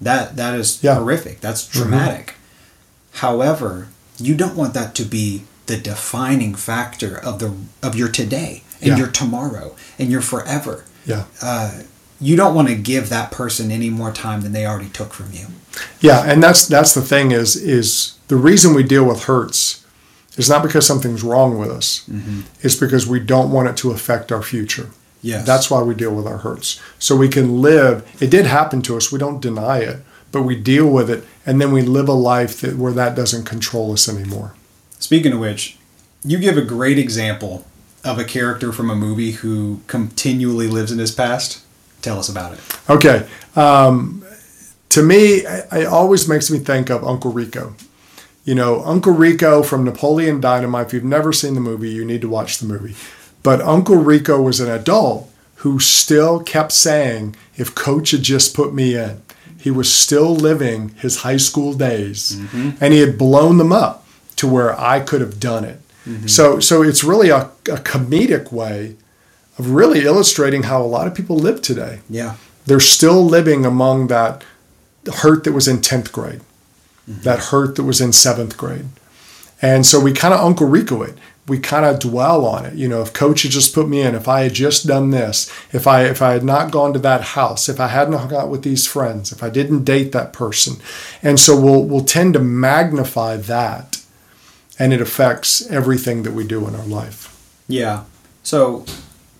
That 0.00 0.36
that 0.36 0.54
is 0.54 0.78
Yeah. 0.82 0.92
Mm-hmm. 0.92 1.00
horrific. 1.00 1.40
That's 1.40 1.66
traumatic. 1.66 2.34
However, 3.14 3.88
you 4.18 4.34
don't 4.34 4.56
want 4.56 4.74
that 4.74 4.94
to 4.96 5.04
be 5.04 5.44
the 5.66 5.76
defining 5.76 6.54
factor 6.54 7.18
of 7.18 7.38
the 7.38 7.54
of 7.82 7.94
your 7.94 8.08
today 8.08 8.62
and 8.80 8.88
Yeah. 8.90 8.96
your 8.98 9.08
tomorrow 9.08 9.74
and 9.98 10.10
your 10.10 10.20
forever 10.22 10.84
Yeah. 11.04 11.24
uh, 11.42 11.70
you 12.20 12.36
don't 12.36 12.54
want 12.54 12.68
to 12.68 12.74
give 12.74 13.08
that 13.10 13.30
person 13.30 13.70
any 13.70 13.90
more 13.90 14.10
time 14.12 14.40
than 14.40 14.52
they 14.52 14.66
already 14.66 14.88
took 14.88 15.12
from 15.12 15.32
you. 15.32 15.46
Yeah, 16.00 16.22
and 16.24 16.42
that's 16.42 16.66
that's 16.66 16.94
the 16.94 17.02
thing 17.02 17.30
is 17.32 17.54
is 17.56 18.14
the 18.28 18.36
reason 18.36 18.74
we 18.74 18.82
deal 18.82 19.04
with 19.04 19.24
hurts 19.24 19.84
is 20.38 20.48
not 20.48 20.62
because 20.62 20.86
something's 20.86 21.22
wrong 21.22 21.58
with 21.58 21.70
us. 21.70 22.08
It's 22.62 22.76
because 22.76 23.06
we 23.06 23.20
don't 23.20 23.52
want 23.52 23.68
it 23.68 23.76
to 23.78 23.90
affect 23.90 24.32
our 24.32 24.42
future. 24.42 24.88
Yes. 25.20 25.44
That's 25.44 25.68
why 25.70 25.82
we 25.82 25.94
deal 25.94 26.14
with 26.14 26.26
our 26.26 26.38
hurts. 26.38 26.80
So 26.98 27.16
we 27.16 27.28
can 27.28 27.60
live. 27.60 28.08
It 28.22 28.30
did 28.30 28.46
happen 28.46 28.80
to 28.82 28.96
us. 28.96 29.12
We 29.12 29.18
don't 29.18 29.42
deny 29.42 29.80
it, 29.80 29.98
but 30.30 30.42
we 30.42 30.54
deal 30.54 30.88
with 30.88 31.10
it, 31.10 31.24
and 31.44 31.60
then 31.60 31.72
we 31.72 31.82
live 31.82 32.08
a 32.08 32.12
life 32.12 32.60
that 32.60 32.76
where 32.76 32.92
that 32.92 33.16
doesn't 33.16 33.44
control 33.44 33.92
us 33.92 34.08
anymore. 34.08 34.54
Speaking 35.00 35.32
of 35.32 35.40
which, 35.40 35.76
you 36.24 36.38
give 36.38 36.56
a 36.56 36.62
great 36.62 36.98
example 36.98 37.66
of 38.04 38.18
a 38.18 38.24
character 38.24 38.72
from 38.72 38.90
a 38.90 38.94
movie 38.94 39.32
who 39.32 39.80
continually 39.86 40.68
lives 40.68 40.92
in 40.92 40.98
his 40.98 41.12
past. 41.12 41.64
Tell 42.00 42.18
us 42.18 42.28
about 42.28 42.52
it. 42.52 42.60
Okay. 42.88 43.26
Um, 43.56 44.24
to 44.90 45.02
me, 45.02 45.42
it 45.46 45.86
always 45.86 46.28
makes 46.28 46.48
me 46.50 46.60
think 46.60 46.90
of 46.90 47.04
Uncle 47.04 47.32
Rico. 47.32 47.74
You 48.48 48.54
know, 48.54 48.82
Uncle 48.82 49.12
Rico 49.12 49.62
from 49.62 49.84
Napoleon 49.84 50.40
Dynamite. 50.40 50.86
If 50.86 50.92
you've 50.94 51.04
never 51.04 51.34
seen 51.34 51.52
the 51.52 51.60
movie, 51.60 51.90
you 51.90 52.02
need 52.02 52.22
to 52.22 52.30
watch 52.30 52.56
the 52.56 52.66
movie. 52.66 52.94
But 53.42 53.60
Uncle 53.60 53.96
Rico 53.96 54.40
was 54.40 54.58
an 54.58 54.70
adult 54.70 55.30
who 55.56 55.78
still 55.78 56.40
kept 56.40 56.72
saying, 56.72 57.36
if 57.58 57.74
coach 57.74 58.12
had 58.12 58.22
just 58.22 58.56
put 58.56 58.72
me 58.72 58.94
in, 58.96 59.20
he 59.60 59.70
was 59.70 59.92
still 59.92 60.34
living 60.34 60.94
his 60.96 61.18
high 61.18 61.36
school 61.36 61.74
days 61.74 62.36
mm-hmm. 62.36 62.70
and 62.80 62.94
he 62.94 63.00
had 63.00 63.18
blown 63.18 63.58
them 63.58 63.70
up 63.70 64.06
to 64.36 64.46
where 64.46 64.80
I 64.80 65.00
could 65.00 65.20
have 65.20 65.38
done 65.38 65.64
it. 65.66 65.80
Mm-hmm. 66.06 66.28
So, 66.28 66.58
so 66.58 66.82
it's 66.82 67.04
really 67.04 67.28
a, 67.28 67.50
a 67.66 67.82
comedic 67.92 68.50
way 68.50 68.96
of 69.58 69.72
really 69.72 70.06
illustrating 70.06 70.62
how 70.62 70.80
a 70.80 70.88
lot 70.88 71.06
of 71.06 71.14
people 71.14 71.36
live 71.36 71.60
today 71.60 72.00
Yeah. 72.08 72.36
they're 72.64 72.80
still 72.80 73.22
living 73.26 73.66
among 73.66 74.06
that 74.06 74.42
hurt 75.16 75.44
that 75.44 75.52
was 75.52 75.68
in 75.68 75.78
10th 75.78 76.12
grade, 76.12 76.40
that 77.08 77.38
hurt 77.38 77.76
that 77.76 77.84
was 77.84 78.00
in 78.00 78.12
seventh 78.12 78.56
grade. 78.56 78.86
And 79.60 79.84
so 79.84 79.98
we 79.98 80.12
kind 80.12 80.34
of 80.34 80.40
Uncle 80.40 80.66
Rico 80.66 81.02
it. 81.02 81.16
We 81.48 81.58
kind 81.58 81.86
of 81.86 81.98
dwell 81.98 82.44
on 82.44 82.66
it. 82.66 82.74
You 82.74 82.88
know, 82.88 83.00
if 83.00 83.14
coach 83.14 83.42
had 83.42 83.52
just 83.52 83.74
put 83.74 83.88
me 83.88 84.02
in, 84.02 84.14
if 84.14 84.28
I 84.28 84.42
had 84.42 84.52
just 84.52 84.86
done 84.86 85.10
this, 85.10 85.50
if 85.72 85.86
I 85.86 86.04
if 86.04 86.20
I 86.20 86.32
had 86.32 86.44
not 86.44 86.70
gone 86.70 86.92
to 86.92 86.98
that 86.98 87.22
house, 87.22 87.68
if 87.68 87.80
I 87.80 87.88
hadn't 87.88 88.12
hung 88.12 88.34
out 88.34 88.50
with 88.50 88.62
these 88.62 88.86
friends, 88.86 89.32
if 89.32 89.42
I 89.42 89.48
didn't 89.48 89.84
date 89.84 90.12
that 90.12 90.34
person. 90.34 90.76
And 91.22 91.40
so 91.40 91.58
we'll 91.58 91.82
we'll 91.82 92.04
tend 92.04 92.34
to 92.34 92.40
magnify 92.40 93.38
that 93.38 93.98
and 94.78 94.92
it 94.92 95.00
affects 95.00 95.66
everything 95.70 96.22
that 96.22 96.32
we 96.32 96.46
do 96.46 96.68
in 96.68 96.74
our 96.74 96.86
life. 96.86 97.34
Yeah. 97.66 98.04
So 98.42 98.84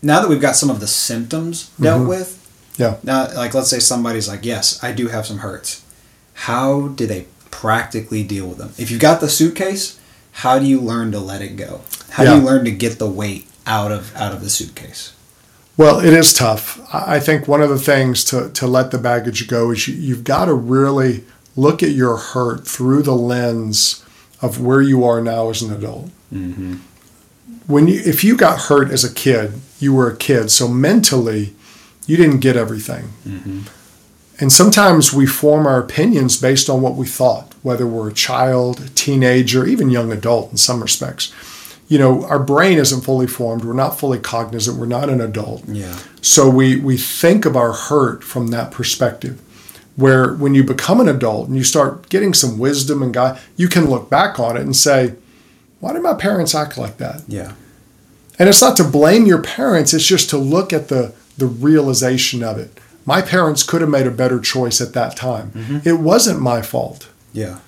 now 0.02 0.20
that 0.20 0.28
we've 0.28 0.40
got 0.40 0.56
some 0.56 0.70
of 0.70 0.80
the 0.80 0.86
symptoms 0.86 1.64
mm-hmm. 1.70 1.82
dealt 1.84 2.08
with, 2.08 2.74
Yeah. 2.76 2.96
now 3.02 3.32
like 3.34 3.54
let's 3.54 3.70
say 3.70 3.78
somebody's 3.78 4.28
like, 4.28 4.44
yes, 4.44 4.82
I 4.82 4.92
do 4.92 5.08
have 5.08 5.26
some 5.26 5.38
hurts. 5.38 5.84
How 6.34 6.88
do 6.88 7.06
they 7.06 7.26
practically 7.50 8.22
deal 8.22 8.46
with 8.46 8.58
them? 8.58 8.72
If 8.78 8.90
you've 8.90 9.00
got 9.00 9.20
the 9.20 9.28
suitcase, 9.28 9.98
how 10.32 10.58
do 10.58 10.66
you 10.66 10.80
learn 10.80 11.12
to 11.12 11.18
let 11.18 11.42
it 11.42 11.56
go? 11.56 11.80
How 12.10 12.24
do 12.24 12.36
you 12.36 12.42
learn 12.42 12.64
to 12.64 12.70
get 12.70 12.98
the 12.98 13.08
weight 13.08 13.46
out 13.66 13.92
of 13.92 14.14
out 14.16 14.32
of 14.32 14.40
the 14.40 14.50
suitcase? 14.50 15.14
Well, 15.76 16.00
it 16.00 16.12
is 16.12 16.32
tough. 16.32 16.80
I 16.92 17.20
think 17.20 17.46
one 17.46 17.62
of 17.62 17.70
the 17.70 17.78
things 17.78 18.24
to, 18.26 18.50
to 18.50 18.66
let 18.66 18.90
the 18.90 18.98
baggage 18.98 19.46
go 19.46 19.70
is 19.70 19.86
you, 19.86 19.94
you've 19.94 20.24
got 20.24 20.46
to 20.46 20.54
really 20.54 21.22
look 21.54 21.84
at 21.84 21.90
your 21.90 22.16
hurt 22.16 22.66
through 22.66 23.02
the 23.02 23.14
lens 23.14 24.04
of 24.42 24.60
where 24.60 24.82
you 24.82 25.04
are 25.04 25.20
now 25.20 25.50
as 25.50 25.62
an 25.62 25.72
adult. 25.72 26.10
Mm-hmm. 26.32 26.78
When 27.68 27.86
you, 27.86 28.00
if 28.04 28.24
you 28.24 28.36
got 28.36 28.62
hurt 28.62 28.90
as 28.90 29.04
a 29.04 29.14
kid, 29.14 29.60
you 29.78 29.94
were 29.94 30.10
a 30.10 30.16
kid, 30.16 30.50
so 30.50 30.66
mentally, 30.66 31.54
you 32.06 32.16
didn't 32.16 32.40
get 32.40 32.56
everything. 32.56 33.10
Mm-hmm. 33.24 33.62
And 34.40 34.52
sometimes 34.52 35.12
we 35.12 35.26
form 35.26 35.66
our 35.66 35.80
opinions 35.80 36.40
based 36.40 36.70
on 36.70 36.80
what 36.80 36.94
we 36.94 37.06
thought, 37.06 37.54
whether 37.62 37.86
we're 37.86 38.10
a 38.10 38.14
child, 38.14 38.80
a 38.80 38.88
teenager, 38.90 39.66
even 39.66 39.90
young 39.90 40.12
adult 40.12 40.52
in 40.52 40.56
some 40.56 40.80
respects. 40.80 41.32
You 41.88 41.98
know, 41.98 42.24
our 42.26 42.38
brain 42.38 42.78
isn't 42.78 43.00
fully 43.00 43.26
formed. 43.26 43.64
We're 43.64 43.72
not 43.72 43.98
fully 43.98 44.18
cognizant. 44.18 44.78
We're 44.78 44.86
not 44.86 45.08
an 45.08 45.20
adult. 45.20 45.64
Yeah. 45.66 45.98
So 46.20 46.48
we, 46.48 46.76
we 46.76 46.96
think 46.96 47.46
of 47.46 47.56
our 47.56 47.72
hurt 47.72 48.22
from 48.22 48.48
that 48.48 48.70
perspective. 48.70 49.40
Where 49.96 50.34
when 50.34 50.54
you 50.54 50.62
become 50.62 51.00
an 51.00 51.08
adult 51.08 51.48
and 51.48 51.56
you 51.56 51.64
start 51.64 52.08
getting 52.08 52.32
some 52.32 52.58
wisdom 52.58 53.02
and 53.02 53.12
God, 53.12 53.40
you 53.56 53.66
can 53.66 53.90
look 53.90 54.08
back 54.08 54.38
on 54.38 54.56
it 54.56 54.60
and 54.60 54.76
say, 54.76 55.14
why 55.80 55.92
did 55.92 56.02
my 56.02 56.14
parents 56.14 56.54
act 56.54 56.78
like 56.78 56.98
that? 56.98 57.22
Yeah. 57.26 57.54
And 58.38 58.48
it's 58.48 58.62
not 58.62 58.76
to 58.76 58.84
blame 58.84 59.26
your 59.26 59.42
parents, 59.42 59.92
it's 59.92 60.06
just 60.06 60.30
to 60.30 60.38
look 60.38 60.72
at 60.72 60.86
the, 60.86 61.14
the 61.36 61.46
realization 61.46 62.44
of 62.44 62.58
it. 62.58 62.78
My 63.08 63.22
parents 63.22 63.62
could 63.62 63.80
have 63.80 63.88
made 63.88 64.06
a 64.06 64.10
better 64.10 64.38
choice 64.38 64.82
at 64.82 64.92
that 64.92 65.16
time. 65.16 65.50
Mm-hmm. 65.52 65.88
It 65.88 65.98
wasn't 65.98 66.42
my 66.42 66.60
fault. 66.60 67.08
Yeah. 67.32 67.60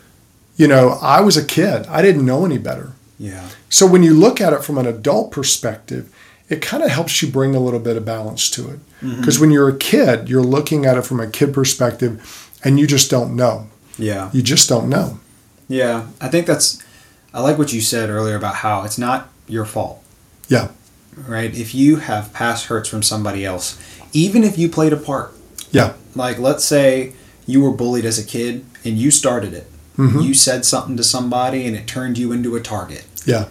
You 0.59 0.69
know, 0.69 0.99
I 1.01 1.23
was 1.23 1.39
a 1.39 1.43
kid, 1.43 1.87
I 1.87 2.03
didn't 2.03 2.27
know 2.27 2.45
any 2.45 2.59
better. 2.59 2.93
Yeah. 3.19 3.49
So 3.71 3.87
when 3.87 4.03
you 4.03 4.13
look 4.13 4.39
at 4.39 4.53
it 4.53 4.63
from 4.63 4.77
an 4.77 4.85
adult 4.85 5.33
perspective, 5.33 6.15
it 6.51 6.61
kind 6.61 6.83
of 6.83 6.91
helps 6.91 7.23
you 7.23 7.31
bring 7.31 7.55
a 7.55 7.59
little 7.59 7.81
bit 7.81 7.97
of 7.97 8.05
balance 8.05 8.51
to 8.51 8.69
it. 8.69 8.81
Mm-hmm. 9.01 9.17
Because 9.21 9.41
when 9.41 9.51
you're 9.51 9.71
a 9.71 9.79
kid, 9.79 10.29
you're 10.29 10.43
looking 10.43 10.85
at 10.85 10.99
it 10.99 11.07
from 11.07 11.21
a 11.21 11.27
kid 11.27 11.55
perspective 11.55 12.51
and 12.63 12.79
you 12.79 12.87
just 12.87 13.11
don't 13.11 13.35
know. 13.35 13.69
Yeah. 13.97 14.29
You 14.35 14.43
just 14.43 14.69
don't 14.69 14.91
know. 14.91 15.21
Yeah. 15.69 16.09
I 16.21 16.29
think 16.29 16.47
that's 16.47 16.85
I 17.33 17.41
like 17.41 17.57
what 17.57 17.73
you 17.73 17.81
said 17.81 18.11
earlier 18.11 18.37
about 18.37 18.57
how 18.57 18.83
it's 18.83 18.99
not 18.99 19.31
your 19.49 19.65
fault. 19.65 20.05
Yeah. 20.49 20.69
Right? 21.17 21.57
If 21.57 21.75
you 21.75 21.97
have 21.97 22.35
past 22.35 22.67
hurts 22.67 22.91
from 22.91 23.03
somebody 23.03 23.47
else, 23.47 23.79
even 24.13 24.45
if 24.45 24.59
you 24.59 24.69
played 24.69 24.93
a 24.93 24.97
part, 24.97 25.33
Yeah. 25.71 25.93
like 26.15 26.39
let's 26.39 26.65
say 26.65 27.13
you 27.47 27.61
were 27.63 27.71
bullied 27.73 28.05
as 28.05 28.19
a 28.19 28.25
kid 28.25 28.65
and 28.85 28.99
you 28.99 29.11
started 29.11 29.53
it. 29.55 29.67
You 29.99 30.33
said 30.33 30.65
something 30.65 30.97
to 30.97 31.05
somebody 31.05 31.67
and 31.67 31.77
it 31.77 31.87
turned 31.87 32.17
you 32.17 32.33
into 32.33 32.57
a 32.57 32.61
target. 32.61 33.05
Yeah. 33.27 33.49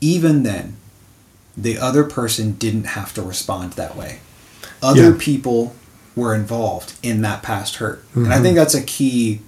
Even 0.00 0.44
then, 0.44 0.76
the 1.56 1.78
other 1.78 2.04
person 2.04 2.52
didn't 2.52 2.84
have 2.84 3.12
to 3.14 3.22
respond 3.22 3.72
that 3.72 3.96
way. 3.96 4.20
Other 4.80 5.10
Yeah. 5.10 5.16
people 5.18 5.74
were 6.14 6.32
involved 6.32 6.92
in 7.02 7.22
that 7.22 7.42
past 7.42 7.76
hurt. 7.76 8.04
And 8.14 8.32
I 8.32 8.40
think 8.40 8.54
that's 8.54 8.74
a 8.74 8.82
key 8.82 9.40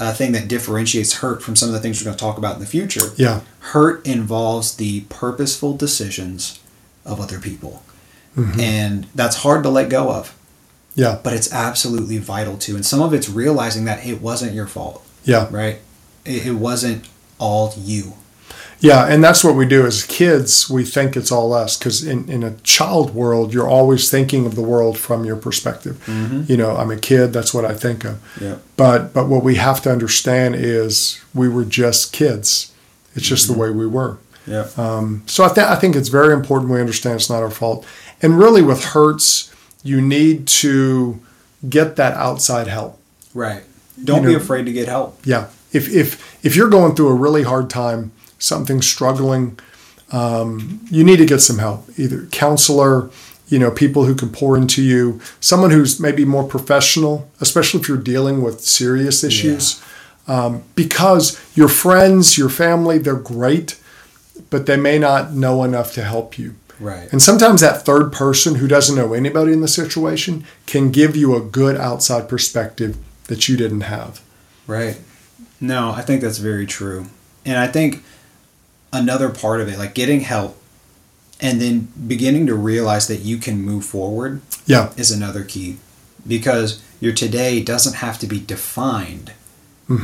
uh, 0.00 0.12
thing 0.14 0.32
that 0.32 0.48
differentiates 0.48 1.12
hurt 1.14 1.40
from 1.42 1.54
some 1.54 1.68
of 1.68 1.74
the 1.74 1.78
things 1.80 2.00
we're 2.00 2.06
going 2.06 2.16
to 2.16 2.20
talk 2.24 2.38
about 2.38 2.54
in 2.54 2.60
the 2.60 2.66
future. 2.66 3.12
Yeah. 3.16 3.40
Hurt 3.60 4.04
involves 4.06 4.74
the 4.76 5.02
purposeful 5.10 5.76
decisions 5.76 6.58
of 7.04 7.20
other 7.20 7.38
people. 7.38 7.82
Mm-hmm. 8.36 8.60
And 8.60 9.06
that's 9.14 9.36
hard 9.36 9.62
to 9.64 9.70
let 9.70 9.88
go 9.88 10.10
of, 10.10 10.36
Yeah. 10.94 11.18
but 11.22 11.32
it's 11.32 11.52
absolutely 11.52 12.18
vital 12.18 12.56
too. 12.56 12.76
And 12.76 12.86
some 12.86 13.02
of 13.02 13.12
it's 13.12 13.28
realizing 13.28 13.84
that 13.86 14.06
it 14.06 14.20
wasn't 14.20 14.52
your 14.52 14.66
fault, 14.66 15.04
Yeah. 15.24 15.48
right? 15.50 15.78
It, 16.24 16.46
it 16.46 16.52
wasn't 16.52 17.06
all 17.38 17.74
you. 17.76 18.14
Yeah, 18.80 19.06
and 19.06 19.22
that's 19.22 19.44
what 19.44 19.54
we 19.54 19.66
do 19.66 19.86
as 19.86 20.04
kids. 20.04 20.70
We 20.70 20.84
think 20.84 21.14
it's 21.14 21.30
all 21.30 21.52
us 21.52 21.78
because 21.78 22.02
in, 22.02 22.30
in 22.30 22.42
a 22.42 22.52
child 22.62 23.14
world, 23.14 23.52
you're 23.52 23.68
always 23.68 24.10
thinking 24.10 24.46
of 24.46 24.54
the 24.54 24.62
world 24.62 24.96
from 24.96 25.24
your 25.26 25.36
perspective. 25.36 26.02
Mm-hmm. 26.06 26.44
You 26.46 26.56
know, 26.56 26.76
I'm 26.76 26.90
a 26.90 26.96
kid. 26.96 27.34
That's 27.34 27.52
what 27.52 27.66
I 27.66 27.74
think 27.74 28.04
of. 28.04 28.22
Yeah. 28.40 28.56
But 28.76 29.12
but 29.12 29.28
what 29.28 29.44
we 29.44 29.56
have 29.56 29.82
to 29.82 29.92
understand 29.92 30.54
is 30.56 31.20
we 31.34 31.46
were 31.46 31.66
just 31.66 32.14
kids. 32.14 32.72
It's 33.14 33.26
just 33.26 33.48
the 33.48 33.52
mm-hmm. 33.52 33.62
way 33.62 33.70
we 33.70 33.86
were. 33.86 34.18
Yeah. 34.46 34.68
Um, 34.78 35.24
so 35.26 35.44
I, 35.44 35.48
th- 35.48 35.66
I 35.66 35.76
think 35.76 35.94
it's 35.94 36.08
very 36.08 36.32
important 36.32 36.72
we 36.72 36.80
understand 36.80 37.16
it's 37.16 37.28
not 37.28 37.42
our 37.42 37.50
fault. 37.50 37.86
And 38.22 38.38
really, 38.38 38.62
with 38.62 38.84
hurts, 38.84 39.52
you 39.82 40.00
need 40.00 40.46
to 40.46 41.20
get 41.68 41.96
that 41.96 42.14
outside 42.14 42.66
help. 42.66 42.98
right. 43.34 43.62
Don't 44.02 44.22
you 44.22 44.28
be 44.28 44.32
know- 44.32 44.40
afraid 44.40 44.64
to 44.64 44.72
get 44.72 44.88
help. 44.88 45.18
Yeah. 45.26 45.48
If 45.72 45.88
if 45.94 46.44
if 46.44 46.56
you're 46.56 46.70
going 46.70 46.94
through 46.94 47.08
a 47.08 47.14
really 47.14 47.42
hard 47.42 47.68
time, 47.68 48.12
something 48.38 48.80
struggling, 48.80 49.58
um, 50.10 50.80
you 50.90 51.04
need 51.04 51.18
to 51.18 51.26
get 51.26 51.40
some 51.40 51.58
help. 51.58 51.86
Either 51.98 52.24
counselor, 52.32 53.10
you 53.48 53.58
know, 53.58 53.70
people 53.70 54.06
who 54.06 54.14
can 54.14 54.30
pour 54.30 54.56
into 54.56 54.82
you, 54.82 55.20
someone 55.40 55.70
who's 55.70 56.00
maybe 56.00 56.24
more 56.24 56.44
professional, 56.44 57.28
especially 57.40 57.80
if 57.80 57.88
you're 57.88 57.98
dealing 57.98 58.42
with 58.42 58.62
serious 58.62 59.22
issues. 59.22 59.82
Um, 60.26 60.62
because 60.74 61.38
your 61.54 61.68
friends, 61.68 62.38
your 62.38 62.48
family, 62.48 62.98
they're 62.98 63.14
great, 63.16 63.78
but 64.48 64.64
they 64.66 64.76
may 64.76 64.98
not 64.98 65.32
know 65.34 65.62
enough 65.62 65.92
to 65.94 66.02
help 66.04 66.38
you. 66.38 66.54
Right. 66.80 67.12
And 67.12 67.20
sometimes 67.20 67.60
that 67.60 67.84
third 67.84 68.10
person 68.12 68.56
who 68.56 68.66
doesn't 68.66 68.96
know 68.96 69.12
anybody 69.12 69.52
in 69.52 69.60
the 69.60 69.68
situation 69.68 70.44
can 70.66 70.90
give 70.90 71.14
you 71.14 71.36
a 71.36 71.40
good 71.40 71.76
outside 71.76 72.28
perspective 72.28 72.96
that 73.28 73.48
you 73.48 73.56
didn't 73.56 73.82
have. 73.82 74.20
Right. 74.66 74.98
No, 75.60 75.90
I 75.92 76.00
think 76.00 76.22
that's 76.22 76.38
very 76.38 76.66
true. 76.66 77.06
And 77.44 77.58
I 77.58 77.66
think 77.66 78.02
another 78.92 79.28
part 79.28 79.60
of 79.60 79.68
it, 79.68 79.78
like 79.78 79.94
getting 79.94 80.20
help 80.20 80.56
and 81.40 81.60
then 81.60 81.88
beginning 82.06 82.46
to 82.46 82.54
realize 82.54 83.08
that 83.08 83.20
you 83.20 83.36
can 83.38 83.60
move 83.62 83.84
forward 83.84 84.40
Yeah. 84.66 84.92
is 84.96 85.10
another 85.10 85.44
key 85.44 85.76
because 86.26 86.82
your 87.00 87.12
today 87.12 87.62
doesn't 87.62 87.94
have 87.96 88.18
to 88.20 88.26
be 88.26 88.40
defined 88.40 89.32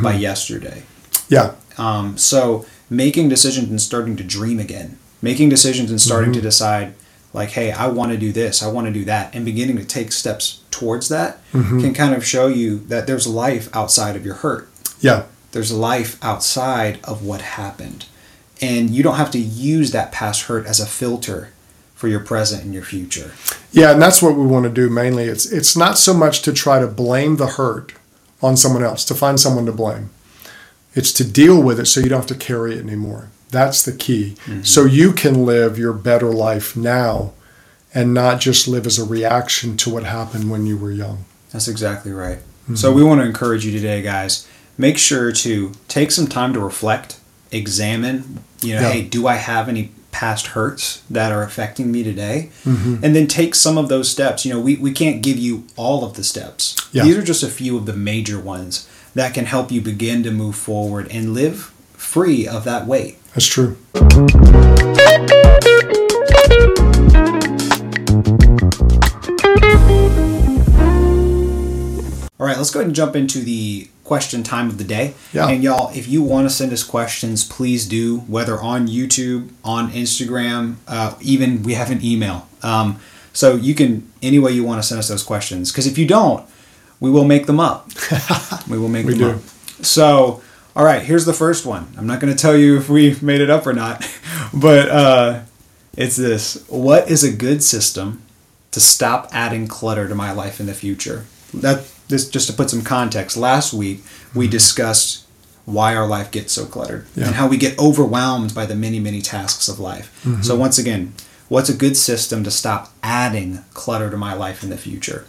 by 0.02 0.14
yesterday. 0.14 0.82
Yeah. 1.28 1.52
Um, 1.78 2.16
so 2.18 2.64
making 2.90 3.28
decisions 3.28 3.68
and 3.70 3.80
starting 3.80 4.16
to 4.16 4.24
dream 4.24 4.58
again, 4.58 4.98
making 5.28 5.48
decisions 5.56 5.90
and 5.90 6.00
starting 6.00 6.30
Mm-hmm. 6.30 6.40
to 6.44 6.50
decide, 6.52 6.94
like, 7.32 7.50
hey, 7.58 7.68
I 7.72 7.86
want 7.88 8.12
to 8.12 8.18
do 8.26 8.30
this, 8.32 8.62
I 8.62 8.68
want 8.74 8.86
to 8.86 8.92
do 8.92 9.04
that, 9.12 9.34
and 9.34 9.44
beginning 9.44 9.76
to 9.76 9.84
take 9.84 10.10
steps 10.12 10.44
towards 10.70 11.08
that 11.08 11.30
Mm-hmm. 11.52 11.80
can 11.82 11.92
kind 11.94 12.14
of 12.14 12.22
show 12.24 12.46
you 12.60 12.78
that 12.92 13.06
there's 13.06 13.26
life 13.26 13.66
outside 13.80 14.14
of 14.16 14.24
your 14.24 14.36
hurt. 14.44 14.68
Yeah. 15.00 15.24
There's 15.52 15.72
life 15.72 16.12
outside 16.22 16.98
of 17.04 17.24
what 17.24 17.40
happened. 17.40 18.06
And 18.62 18.90
you 18.90 19.02
don't 19.02 19.16
have 19.22 19.30
to 19.32 19.38
use 19.38 19.90
that 19.92 20.12
past 20.12 20.42
hurt 20.48 20.64
as 20.66 20.80
a 20.80 20.86
filter 20.86 21.40
for 21.94 22.08
your 22.08 22.20
present 22.20 22.62
and 22.64 22.72
your 22.74 22.82
future. 22.84 23.30
Yeah, 23.72 23.90
and 23.92 24.00
that's 24.00 24.22
what 24.22 24.34
we 24.36 24.46
want 24.46 24.64
to 24.64 24.70
do 24.82 24.88
mainly. 24.90 25.24
It's 25.24 25.46
it's 25.58 25.76
not 25.76 25.98
so 25.98 26.12
much 26.14 26.42
to 26.42 26.52
try 26.52 26.78
to 26.80 26.86
blame 26.86 27.36
the 27.36 27.46
hurt 27.58 27.92
on 28.42 28.56
someone 28.56 28.84
else, 28.90 29.02
to 29.06 29.14
find 29.14 29.38
someone 29.40 29.66
to 29.66 29.72
blame. 29.72 30.08
It's 30.94 31.12
to 31.18 31.24
deal 31.42 31.58
with 31.62 31.78
it 31.80 31.86
so 31.86 32.00
you 32.00 32.08
don't 32.10 32.20
have 32.24 32.34
to 32.38 32.46
carry 32.46 32.72
it 32.76 32.82
anymore. 32.88 33.28
That's 33.50 33.84
the 33.84 33.92
key. 33.92 34.36
Mm-hmm. 34.46 34.62
So 34.62 34.84
you 34.84 35.12
can 35.12 35.44
live 35.46 35.78
your 35.78 35.92
better 35.92 36.30
life 36.32 36.76
now 36.76 37.32
and 37.94 38.12
not 38.12 38.40
just 38.40 38.68
live 38.68 38.86
as 38.86 38.98
a 38.98 39.04
reaction 39.04 39.76
to 39.78 39.90
what 39.90 40.04
happened 40.04 40.50
when 40.50 40.66
you 40.66 40.76
were 40.76 40.90
young. 40.90 41.24
That's 41.52 41.68
exactly 41.68 42.12
right. 42.12 42.38
Mm-hmm. 42.38 42.74
So 42.74 42.92
we 42.92 43.02
want 43.04 43.20
to 43.20 43.26
encourage 43.26 43.64
you 43.64 43.72
today, 43.72 44.02
guys. 44.02 44.46
Make 44.76 44.98
sure 44.98 45.32
to 45.32 45.72
take 45.88 46.10
some 46.10 46.26
time 46.26 46.52
to 46.52 46.60
reflect, 46.60 47.18
examine, 47.50 48.42
you 48.62 48.74
know, 48.74 48.80
Yeah. 48.82 48.90
hey, 48.92 49.02
do 49.02 49.26
I 49.26 49.36
have 49.36 49.68
any 49.68 49.92
past 50.10 50.48
hurts 50.48 51.02
that 51.10 51.32
are 51.32 51.42
affecting 51.42 51.90
me 51.92 52.02
today? 52.02 52.50
Mm-hmm. 52.64 53.04
And 53.04 53.14
then 53.16 53.26
take 53.26 53.54
some 53.54 53.78
of 53.78 53.88
those 53.88 54.10
steps. 54.10 54.44
You 54.44 54.52
know, 54.54 54.60
we, 54.60 54.76
we 54.76 54.92
can't 54.92 55.22
give 55.22 55.38
you 55.38 55.64
all 55.76 56.04
of 56.04 56.14
the 56.14 56.24
steps. 56.24 56.76
Yeah. 56.92 57.04
These 57.04 57.16
are 57.16 57.22
just 57.22 57.42
a 57.42 57.48
few 57.48 57.76
of 57.76 57.86
the 57.86 57.92
major 57.94 58.38
ones 58.40 58.88
that 59.14 59.32
can 59.32 59.46
help 59.46 59.70
you 59.70 59.80
begin 59.80 60.22
to 60.24 60.30
move 60.30 60.56
forward 60.56 61.08
and 61.10 61.32
live 61.32 61.72
free 61.94 62.46
of 62.46 62.64
that 62.64 62.86
weight. 62.86 63.18
That's 63.36 63.46
true. 63.46 63.76
All 72.38 72.46
right, 72.46 72.56
let's 72.56 72.70
go 72.70 72.80
ahead 72.80 72.86
and 72.86 72.94
jump 72.96 73.14
into 73.14 73.40
the 73.40 73.88
question 74.04 74.42
time 74.42 74.68
of 74.70 74.78
the 74.78 74.84
day. 74.84 75.12
Yeah. 75.34 75.48
And 75.48 75.62
y'all, 75.62 75.90
if 75.94 76.08
you 76.08 76.22
want 76.22 76.46
to 76.48 76.50
send 76.50 76.72
us 76.72 76.82
questions, 76.82 77.44
please 77.44 77.86
do, 77.86 78.20
whether 78.20 78.58
on 78.58 78.88
YouTube, 78.88 79.50
on 79.62 79.90
Instagram, 79.90 80.76
uh, 80.88 81.14
even 81.20 81.62
we 81.62 81.74
have 81.74 81.90
an 81.90 82.02
email. 82.02 82.48
Um, 82.62 82.98
so 83.34 83.54
you 83.56 83.74
can, 83.74 84.10
any 84.22 84.38
way 84.38 84.52
you 84.52 84.64
want 84.64 84.80
to 84.82 84.86
send 84.88 84.98
us 84.98 85.08
those 85.08 85.22
questions. 85.22 85.70
Because 85.70 85.86
if 85.86 85.98
you 85.98 86.06
don't, 86.06 86.42
we 87.00 87.10
will 87.10 87.24
make 87.26 87.44
them 87.44 87.60
up. 87.60 87.90
we 88.70 88.78
will 88.78 88.88
make 88.88 89.04
We 89.04 89.12
them 89.12 89.20
do. 89.20 89.30
up. 89.36 89.84
So, 89.84 90.42
all 90.76 90.84
right, 90.84 91.02
here's 91.02 91.24
the 91.24 91.32
first 91.32 91.64
one. 91.64 91.92
I'm 91.96 92.06
not 92.06 92.20
going 92.20 92.32
to 92.32 92.38
tell 92.38 92.54
you 92.56 92.76
if 92.76 92.88
we 92.88 93.16
made 93.22 93.40
it 93.40 93.48
up 93.50 93.66
or 93.66 93.72
not, 93.72 94.06
but 94.54 94.88
uh, 94.90 95.42
it's 95.96 96.16
this 96.16 96.62
What 96.68 97.10
is 97.10 97.24
a 97.24 97.32
good 97.32 97.62
system 97.62 98.22
to 98.72 98.80
stop 98.80 99.28
adding 99.32 99.66
clutter 99.66 100.06
to 100.06 100.14
my 100.14 100.32
life 100.32 100.60
in 100.60 100.66
the 100.66 100.74
future? 100.74 101.24
That 101.54 101.86
this 102.08 102.28
just 102.28 102.46
to 102.48 102.52
put 102.52 102.68
some 102.70 102.82
context. 102.82 103.36
Last 103.36 103.72
week 103.72 104.02
we 104.34 104.46
discussed 104.46 105.24
why 105.64 105.96
our 105.96 106.06
life 106.06 106.30
gets 106.30 106.52
so 106.52 106.64
cluttered 106.66 107.06
Yeah. 107.16 107.26
and 107.26 107.34
how 107.34 107.48
we 107.48 107.56
get 107.56 107.76
overwhelmed 107.78 108.54
by 108.54 108.66
the 108.66 108.76
many 108.76 109.00
many 109.00 109.20
tasks 109.22 109.68
of 109.68 109.80
life. 109.80 110.12
So 110.42 110.54
once 110.54 110.78
again, 110.78 111.14
what's 111.48 111.68
a 111.70 111.74
good 111.74 111.96
system 111.96 112.44
to 112.44 112.50
stop 112.50 112.92
adding 113.02 113.64
clutter 113.74 114.10
to 114.10 114.16
my 114.16 114.34
life 114.34 114.62
in 114.62 114.70
the 114.70 114.76
future? 114.76 115.24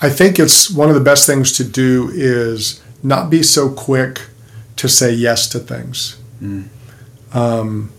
I 0.00 0.08
think 0.08 0.38
it's 0.38 0.70
one 0.70 0.88
of 0.88 0.94
the 0.94 1.00
best 1.00 1.26
things 1.26 1.52
to 1.52 1.64
do 1.64 2.10
is 2.14 2.80
not 3.02 3.28
be 3.28 3.42
so 3.42 3.68
quick 3.68 4.20
to 4.82 4.88
say 4.88 5.12
yes 5.12 5.48
to 5.48 5.60
things. 5.60 6.16
Hmm. 6.40 6.62
Um, 7.32 7.92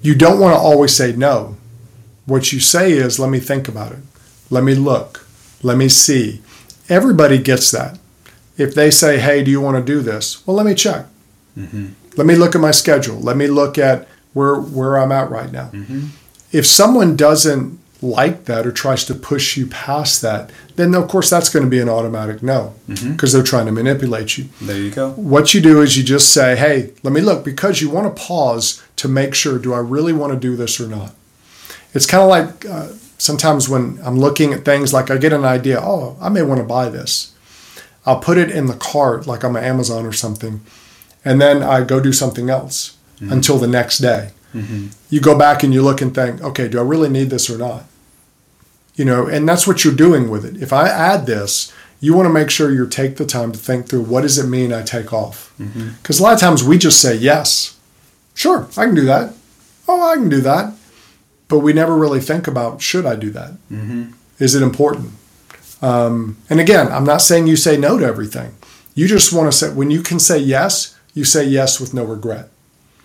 you 0.00 0.14
don't 0.14 0.40
want 0.40 0.54
to 0.54 0.58
always 0.58 0.96
say 0.96 1.12
no. 1.12 1.58
What 2.24 2.50
you 2.50 2.60
say 2.60 2.92
is, 2.92 3.18
let 3.18 3.28
me 3.28 3.40
think 3.40 3.68
about 3.68 3.92
it. 3.92 3.98
Let 4.48 4.64
me 4.64 4.74
look. 4.74 5.26
Let 5.62 5.76
me 5.76 5.90
see. 5.90 6.40
Everybody 6.88 7.36
gets 7.36 7.70
that. 7.72 7.98
If 8.56 8.74
they 8.74 8.90
say, 8.90 9.18
hey, 9.18 9.44
do 9.44 9.50
you 9.50 9.60
want 9.60 9.76
to 9.76 9.92
do 9.92 10.00
this? 10.00 10.46
Well, 10.46 10.56
let 10.56 10.64
me 10.64 10.74
check. 10.74 11.04
Mm-hmm. 11.58 11.88
Let 12.16 12.26
me 12.26 12.36
look 12.36 12.54
at 12.54 12.62
my 12.62 12.70
schedule. 12.70 13.20
Let 13.20 13.36
me 13.36 13.46
look 13.46 13.76
at 13.76 14.08
where, 14.32 14.54
where 14.54 14.96
I'm 14.96 15.12
at 15.12 15.28
right 15.28 15.52
now. 15.52 15.68
Mm-hmm. 15.74 16.06
If 16.52 16.64
someone 16.64 17.16
doesn't 17.16 17.78
like 18.04 18.44
that 18.44 18.66
or 18.66 18.72
tries 18.72 19.04
to 19.06 19.14
push 19.14 19.56
you 19.56 19.66
past 19.66 20.22
that, 20.22 20.50
then 20.76 20.94
of 20.94 21.08
course 21.08 21.30
that's 21.30 21.48
going 21.48 21.64
to 21.64 21.70
be 21.70 21.80
an 21.80 21.88
automatic 21.88 22.42
no 22.42 22.74
mm-hmm. 22.88 23.12
because 23.12 23.32
they're 23.32 23.42
trying 23.42 23.66
to 23.66 23.72
manipulate 23.72 24.36
you. 24.38 24.48
There 24.60 24.78
you 24.78 24.90
go. 24.90 25.10
What 25.12 25.54
you 25.54 25.60
do 25.60 25.80
is 25.80 25.96
you 25.96 26.04
just 26.04 26.32
say, 26.32 26.54
hey, 26.54 26.92
let 27.02 27.12
me 27.12 27.20
look 27.20 27.44
because 27.44 27.80
you 27.80 27.90
want 27.90 28.14
to 28.14 28.22
pause 28.22 28.82
to 28.96 29.08
make 29.08 29.34
sure 29.34 29.58
do 29.58 29.72
I 29.72 29.78
really 29.78 30.12
want 30.12 30.32
to 30.32 30.38
do 30.38 30.54
this 30.54 30.80
or 30.80 30.86
not? 30.86 31.14
It's 31.94 32.06
kind 32.06 32.22
of 32.22 32.28
like 32.28 32.66
uh, 32.66 32.92
sometimes 33.18 33.68
when 33.68 33.98
I'm 34.04 34.18
looking 34.18 34.52
at 34.52 34.64
things 34.64 34.92
like 34.92 35.10
I 35.10 35.16
get 35.16 35.32
an 35.32 35.44
idea, 35.44 35.80
oh, 35.80 36.16
I 36.20 36.28
may 36.28 36.42
want 36.42 36.60
to 36.60 36.66
buy 36.66 36.88
this. 36.88 37.34
I'll 38.06 38.20
put 38.20 38.36
it 38.36 38.50
in 38.50 38.66
the 38.66 38.74
cart 38.74 39.26
like 39.26 39.44
on 39.44 39.56
Amazon 39.56 40.04
or 40.04 40.12
something, 40.12 40.60
and 41.24 41.40
then 41.40 41.62
I 41.62 41.84
go 41.84 42.00
do 42.00 42.12
something 42.12 42.50
else 42.50 42.98
mm-hmm. 43.16 43.32
until 43.32 43.58
the 43.58 43.66
next 43.66 43.98
day. 43.98 44.32
Mm-hmm. 44.54 44.88
You 45.10 45.20
go 45.20 45.36
back 45.36 45.62
and 45.62 45.72
you 45.72 45.82
look 45.82 46.00
and 46.00 46.14
think, 46.14 46.42
okay, 46.42 46.68
do 46.68 46.78
I 46.78 46.82
really 46.82 47.08
need 47.08 47.30
this 47.30 47.48
or 47.50 47.58
not? 47.58 47.84
You 48.96 49.04
know, 49.04 49.26
and 49.26 49.48
that's 49.48 49.66
what 49.66 49.84
you're 49.84 49.94
doing 49.94 50.30
with 50.30 50.44
it. 50.44 50.62
If 50.62 50.72
I 50.72 50.88
add 50.88 51.26
this, 51.26 51.72
you 52.00 52.14
want 52.14 52.26
to 52.26 52.32
make 52.32 52.50
sure 52.50 52.70
you 52.70 52.86
take 52.86 53.16
the 53.16 53.24
time 53.26 53.50
to 53.52 53.58
think 53.58 53.88
through 53.88 54.02
what 54.02 54.20
does 54.22 54.38
it 54.38 54.46
mean 54.46 54.72
I 54.72 54.82
take 54.82 55.12
off? 55.12 55.52
Because 56.02 56.20
a 56.20 56.22
lot 56.22 56.34
of 56.34 56.38
times 56.40 56.62
we 56.62 56.78
just 56.78 57.00
say 57.00 57.14
yes, 57.16 57.78
sure, 58.34 58.68
I 58.76 58.84
can 58.86 58.94
do 58.94 59.04
that. 59.06 59.34
Oh, 59.88 60.00
I 60.10 60.14
can 60.14 60.28
do 60.28 60.40
that, 60.42 60.74
but 61.48 61.58
we 61.58 61.72
never 61.72 61.96
really 61.96 62.20
think 62.20 62.46
about 62.46 62.80
should 62.82 63.04
I 63.06 63.16
do 63.16 63.30
that? 63.30 63.52
Is 64.38 64.54
it 64.54 64.62
important? 64.62 65.12
Um, 65.82 66.36
and 66.48 66.60
again, 66.60 66.88
I'm 66.92 67.04
not 67.04 67.20
saying 67.22 67.46
you 67.46 67.56
say 67.56 67.76
no 67.76 67.98
to 67.98 68.04
everything. 68.04 68.54
You 68.94 69.08
just 69.08 69.32
want 69.32 69.50
to 69.50 69.56
say 69.58 69.70
when 69.72 69.90
you 69.90 70.02
can 70.02 70.18
say 70.20 70.38
yes, 70.38 70.96
you 71.14 71.24
say 71.24 71.44
yes 71.44 71.80
with 71.80 71.92
no 71.94 72.04
regret. 72.04 72.48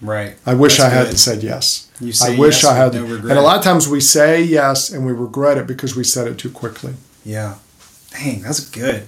Right. 0.01 0.35
I 0.45 0.53
wish 0.53 0.77
That's 0.77 0.91
I 0.91 0.95
had 0.95 1.03
good. 1.05 1.11
to 1.11 1.17
said 1.17 1.43
yes. 1.43 1.89
You 1.99 2.11
say 2.13 2.35
I 2.35 2.39
wish 2.39 2.63
yes 2.63 2.71
I 2.71 2.75
had. 2.77 2.93
no 2.93 3.03
regret. 3.03 3.31
and 3.31 3.39
a 3.39 3.41
lot 3.41 3.57
of 3.57 3.63
times 3.63 3.87
we 3.87 3.99
say 3.99 4.41
yes 4.41 4.89
and 4.89 5.05
we 5.05 5.11
regret 5.11 5.57
it 5.57 5.67
because 5.67 5.95
we 5.95 6.03
said 6.03 6.27
it 6.27 6.37
too 6.37 6.49
quickly. 6.49 6.93
Yeah. 7.25 7.55
Dang, 8.11 8.41
that's 8.41 8.69
good. 8.69 9.03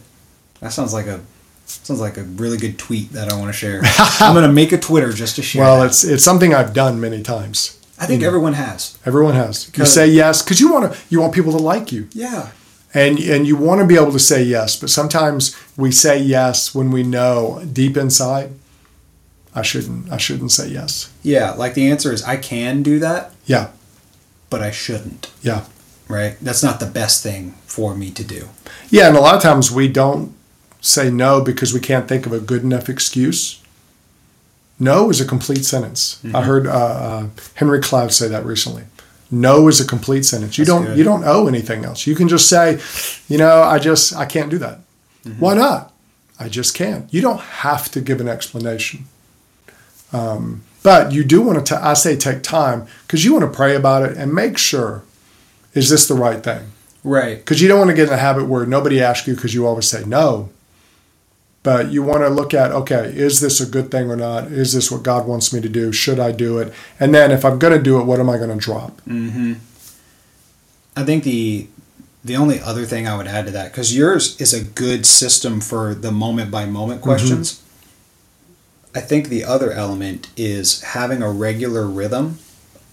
That 0.60 0.74
sounds 0.74 0.94
like 0.94 1.08
a 1.08 1.22
Sounds 1.66 2.02
like 2.02 2.18
a 2.18 2.24
really 2.24 2.58
good 2.58 2.78
tweet 2.78 3.14
that 3.14 3.32
I 3.32 3.36
want 3.38 3.48
to 3.48 3.54
share. 3.54 3.80
I'm 4.20 4.34
going 4.34 4.46
to 4.46 4.52
make 4.52 4.74
a 4.74 4.78
Twitter 4.78 5.14
just 5.14 5.38
to 5.38 5.42
share. 5.42 5.62
Well, 5.62 5.80
that. 5.80 5.86
it's 5.88 6.04
it's 6.04 6.22
something 6.24 6.54
I've 6.54 6.74
done 6.74 7.00
many 7.00 7.24
times. 7.24 7.80
I 7.98 8.08
think 8.08 8.24
everyone 8.24 8.54
has. 8.54 8.98
Everyone 9.06 9.36
has. 9.36 9.72
You 9.78 9.86
say 9.86 10.08
yes 10.08 10.42
because 10.42 10.60
you 10.60 10.70
want 10.74 10.92
to. 10.92 11.00
You 11.10 11.22
want 11.22 11.34
people 11.34 11.54
to 11.54 11.60
like 11.60 11.94
you, 11.94 12.10
Yeah. 12.12 12.50
and 12.94 13.18
and 13.20 13.48
you 13.48 13.56
want 13.56 13.80
to 13.80 13.88
be 13.88 13.96
able 13.96 14.12
to 14.12 14.20
say 14.20 14.44
yes. 14.44 14.76
But 14.76 14.90
sometimes 14.90 15.56
we 15.78 15.92
say 15.94 16.20
yes 16.22 16.76
when 16.76 16.92
we 16.92 17.04
know 17.04 17.64
deep 17.72 17.96
inside, 17.96 18.52
I 19.54 19.62
shouldn't. 19.64 20.12
I 20.12 20.18
shouldn't 20.18 20.52
say 20.52 20.70
yes. 20.70 21.12
Yeah. 21.24 21.52
Like 21.52 21.74
the 21.74 21.90
answer 21.92 22.12
is 22.14 22.24
I 22.24 22.38
can 22.38 22.84
do 22.84 23.00
that, 23.00 23.34
Yeah. 23.46 23.70
but 24.50 24.62
I 24.62 24.72
shouldn't. 24.72 25.30
Yeah. 25.42 25.66
Right. 26.08 26.38
That's 26.42 26.64
not 26.64 26.80
the 26.80 26.86
best 26.86 27.24
thing 27.24 27.52
for 27.66 27.96
me 27.96 28.12
to 28.12 28.24
do. 28.24 28.50
Yeah, 28.90 29.08
and 29.08 29.16
a 29.18 29.22
lot 29.22 29.36
of 29.36 29.42
times 29.42 29.72
we 29.72 29.88
don't 29.88 30.34
say 30.82 31.10
no 31.10 31.42
because 31.42 31.74
we 31.74 31.80
can't 31.80 32.08
think 32.08 32.26
of 32.26 32.34
a 32.34 32.40
good 32.40 32.64
enough 32.64 32.90
excuse. 32.90 33.62
No 34.80 35.10
is 35.10 35.22
a 35.22 35.26
complete 35.26 35.64
sentence. 35.64 36.20
Mm-hmm. 36.24 36.36
I 36.36 36.42
heard 36.44 36.68
uh, 36.68 36.72
uh, 36.72 37.28
Henry 37.56 37.80
Cloud 37.82 38.12
say 38.12 38.28
that 38.28 38.46
recently. 38.46 38.84
No 39.30 39.68
is 39.70 39.80
a 39.80 39.86
complete 39.88 40.26
sentence. 40.26 40.58
You 40.58 40.66
That's 40.66 40.76
don't 40.78 40.86
good. 40.88 40.98
you 40.98 41.04
don't 41.04 41.24
owe 41.24 41.48
anything 41.48 41.86
else. 41.86 42.06
You 42.08 42.16
can 42.16 42.28
just 42.28 42.50
say, 42.50 42.80
you 43.30 43.38
know, 43.38 43.62
I 43.64 43.80
just 43.80 44.14
I 44.16 44.26
can't 44.26 44.50
do 44.50 44.58
that. 44.58 44.80
Mm-hmm. 45.24 45.40
Why 45.40 45.54
not? 45.54 45.94
I 46.40 46.50
just 46.50 46.74
can't. 46.76 47.14
You 47.14 47.22
don't 47.22 47.40
have 47.40 47.90
to 47.92 48.02
give 48.02 48.20
an 48.20 48.28
explanation. 48.28 49.06
Um, 50.14 50.64
but 50.84 51.12
you 51.12 51.24
do 51.24 51.42
want 51.42 51.66
to. 51.68 51.86
I 51.86 51.94
say 51.94 52.16
take 52.16 52.42
time 52.44 52.88
because 53.08 53.24
you 53.24 53.34
want 53.34 53.52
to 53.52 53.56
pray 53.56 53.76
about 53.76 54.04
it 54.10 54.18
and 54.18 54.34
make 54.34 54.58
sure 54.58 55.04
is 55.74 55.90
this 55.90 56.08
the 56.08 56.16
right 56.16 56.44
thing 56.44 56.72
Right. 57.04 57.38
because 57.38 57.62
you 57.62 57.68
don't 57.68 57.78
want 57.80 57.90
to 57.92 57.96
get 57.96 58.08
in 58.08 58.14
a 58.14 58.18
habit 58.18 58.48
where 58.48 58.66
nobody 58.66 59.00
asks 59.02 59.28
you 59.28 59.36
because 59.36 59.54
you 59.54 59.66
always 59.66 59.88
say 59.88 60.04
no. 60.06 60.50
But 61.64 61.92
you 61.92 62.02
want 62.02 62.22
to 62.24 62.30
look 62.30 62.54
at 62.56 62.72
okay, 62.72 63.14
is 63.16 63.40
this 63.40 63.62
a 63.62 63.68
good 63.68 63.92
thing 63.92 64.10
or 64.10 64.16
not? 64.16 64.46
Is 64.46 64.74
this 64.74 64.90
what 64.92 65.04
God 65.04 65.28
wants 65.28 65.54
me 65.54 65.62
to 65.62 65.70
do? 65.70 65.92
Should 65.92 66.20
I 66.20 66.32
do 66.32 66.58
it? 66.58 66.74
And 67.00 67.14
then 67.14 67.30
if 67.32 67.46
I'm 67.46 67.60
going 67.60 67.78
to 67.78 67.84
do 67.84 68.00
it, 68.00 68.06
what 68.06 68.20
am 68.20 68.30
I 68.32 68.38
going 68.38 68.50
to 68.50 68.56
drop? 68.56 69.00
Mm-hmm. 69.02 69.54
I 70.96 71.04
think 71.04 71.24
the 71.24 71.68
the 72.24 72.36
only 72.36 72.60
other 72.60 72.86
thing 72.86 73.08
I 73.08 73.16
would 73.16 73.28
add 73.28 73.46
to 73.46 73.52
that 73.52 73.72
because 73.72 73.96
yours 73.96 74.40
is 74.42 74.54
a 74.54 74.64
good 74.64 75.06
system 75.06 75.62
for 75.62 75.94
the 75.96 76.12
moment 76.12 76.50
by 76.52 76.66
moment 76.66 77.02
questions. 77.02 77.61
I 78.94 79.00
think 79.02 79.30
the 79.30 79.44
other 79.44 79.72
element 79.72 80.30
is 80.36 80.82
having 80.82 81.22
a 81.22 81.32
regular 81.32 81.88
rhythm 81.88 82.40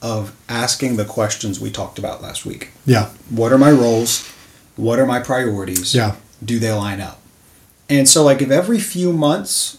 of 0.01 0.37
asking 0.49 0.97
the 0.97 1.05
questions 1.05 1.59
we 1.61 1.71
talked 1.71 1.99
about 1.99 2.23
last 2.23 2.47
week. 2.47 2.71
Yeah, 2.87 3.11
What 3.31 3.53
are 3.53 3.59
my 3.59 3.71
roles? 3.73 4.27
What 4.77 5.01
are 5.01 5.07
my 5.07 5.19
priorities? 5.19 5.95
yeah, 5.95 6.15
do 6.45 6.59
they 6.61 6.73
line 6.73 7.01
up? 7.01 7.21
And 7.91 8.09
so, 8.09 8.23
like, 8.23 8.41
if 8.41 8.51
every 8.51 8.79
few 8.79 9.13
months 9.13 9.79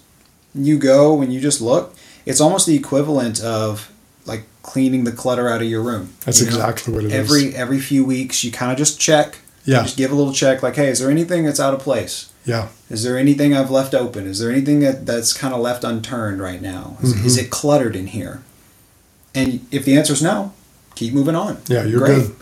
you 0.53 0.77
go 0.77 1.21
and 1.21 1.31
you 1.33 1.39
just 1.39 1.61
look, 1.61 1.95
it's 2.25 2.41
almost 2.41 2.65
the 2.67 2.75
equivalent 2.75 3.41
of 3.41 3.89
like 4.25 4.43
cleaning 4.61 5.05
the 5.05 5.11
clutter 5.11 5.47
out 5.47 5.61
of 5.61 5.67
your 5.69 5.81
room. 5.81 6.13
that's 6.25 6.39
you 6.41 6.47
know? 6.47 6.55
exactly 6.57 6.93
what 6.93 7.03
it 7.05 7.11
is. 7.11 7.13
every 7.13 7.55
every 7.55 7.79
few 7.79 8.03
weeks 8.03 8.43
you 8.43 8.51
kind 8.51 8.71
of 8.71 8.77
just 8.77 8.99
check. 8.99 9.37
Yeah. 9.65 9.83
Just 9.83 9.97
give 9.97 10.11
a 10.11 10.15
little 10.15 10.33
check, 10.33 10.63
like, 10.63 10.75
hey, 10.75 10.87
is 10.87 10.99
there 10.99 11.11
anything 11.11 11.45
that's 11.45 11.59
out 11.59 11.73
of 11.73 11.79
place? 11.79 12.28
Yeah, 12.45 12.69
Is 12.89 13.03
there 13.03 13.17
anything 13.17 13.53
I've 13.53 13.69
left 13.69 13.93
open? 13.93 14.25
Is 14.27 14.39
there 14.39 14.49
anything 14.51 14.79
that, 14.79 15.05
that's 15.05 15.33
kind 15.33 15.53
of 15.53 15.59
left 15.59 15.83
unturned 15.83 16.39
right 16.41 16.61
now? 16.61 16.97
Is, 17.03 17.13
is 17.13 17.35
Mm-hmm. 17.37 17.45
it 17.45 17.51
cluttered 17.51 17.95
in 17.95 18.07
here? 18.07 18.41
And 19.35 19.65
if 19.71 19.85
the 19.85 19.95
answer 19.97 20.13
is 20.13 20.21
no, 20.23 20.53
keep 20.95 21.13
moving 21.13 21.35
on. 21.35 21.57
Yeah, 21.67 21.83
you're 21.83 21.99
Great. 21.99 22.27
good. 22.27 22.35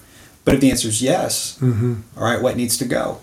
But 0.46 0.56
if 0.56 0.62
the 0.62 0.72
answer 0.72 0.88
is 0.88 1.02
yes, 1.02 1.58
hmm 1.58 1.96
all 2.16 2.24
right, 2.24 2.42
what 2.42 2.56
needs 2.56 2.78
to 2.78 2.86
go? 2.86 3.20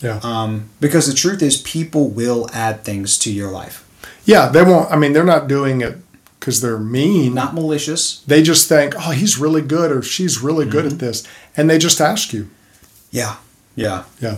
yeah, 0.00 0.20
Um, 0.22 0.68
because 0.80 1.06
the 1.08 1.12
truth 1.14 1.42
is, 1.42 1.56
people 1.62 2.08
will 2.08 2.48
add 2.52 2.84
things 2.84 3.18
to 3.18 3.32
your 3.32 3.50
life. 3.50 3.84
yeah. 4.24 4.48
They 4.48 4.62
won't. 4.62 4.88
I 4.92 4.96
mean, 4.96 5.12
they're 5.12 5.24
not 5.24 5.48
doing 5.48 5.80
it 5.80 5.96
because 6.38 6.60
they're 6.60 6.78
mean. 6.78 7.34
Not 7.34 7.52
malicious. 7.54 8.20
They 8.28 8.40
just 8.44 8.68
think, 8.68 8.94
oh, 8.96 9.10
he's 9.10 9.38
really 9.38 9.60
good 9.62 9.90
or 9.90 10.02
she's 10.02 10.40
really 10.40 10.66
good 10.66 10.84
Mm-hmm. 10.84 10.94
at 10.94 11.00
this, 11.00 11.24
and 11.56 11.68
they 11.68 11.78
just 11.78 12.00
ask 12.00 12.32
you. 12.32 12.48
Yeah. 13.10 13.36
Yeah. 13.74 14.04
Yeah. 14.20 14.36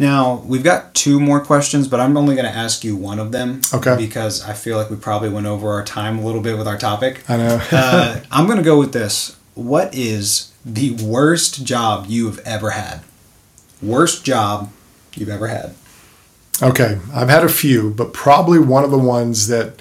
Now, 0.00 0.42
we've 0.46 0.64
got 0.64 0.94
two 0.94 1.20
more 1.20 1.40
questions, 1.40 1.86
but 1.86 2.00
I'm 2.00 2.16
only 2.16 2.34
going 2.34 2.46
to 2.50 2.56
ask 2.56 2.82
you 2.84 2.96
one 2.96 3.18
of 3.18 3.32
them. 3.32 3.60
Okay. 3.72 3.96
Because 3.96 4.42
I 4.42 4.54
feel 4.54 4.76
like 4.78 4.88
we 4.90 4.96
probably 4.96 5.28
went 5.28 5.46
over 5.46 5.70
our 5.72 5.84
time 5.84 6.18
a 6.18 6.24
little 6.24 6.40
bit 6.40 6.56
with 6.58 6.66
our 6.66 6.78
topic. 6.78 7.22
I 7.28 7.36
know. 7.36 7.60
uh, 7.70 8.20
I'm 8.32 8.46
going 8.46 8.58
to 8.58 8.64
go 8.64 8.78
with 8.78 8.92
this. 8.92 9.36
What 9.54 9.94
is 9.94 10.52
the 10.64 10.92
worst 11.04 11.64
job 11.66 12.06
you 12.08 12.26
have 12.26 12.38
ever 12.40 12.70
had? 12.70 13.00
Worst 13.82 14.24
job 14.24 14.72
you've 15.14 15.28
ever 15.28 15.48
had? 15.48 15.74
Okay, 16.62 16.98
I've 17.14 17.28
had 17.28 17.44
a 17.44 17.48
few, 17.48 17.90
but 17.90 18.12
probably 18.12 18.58
one 18.58 18.84
of 18.84 18.90
the 18.90 18.98
ones 18.98 19.48
that 19.48 19.80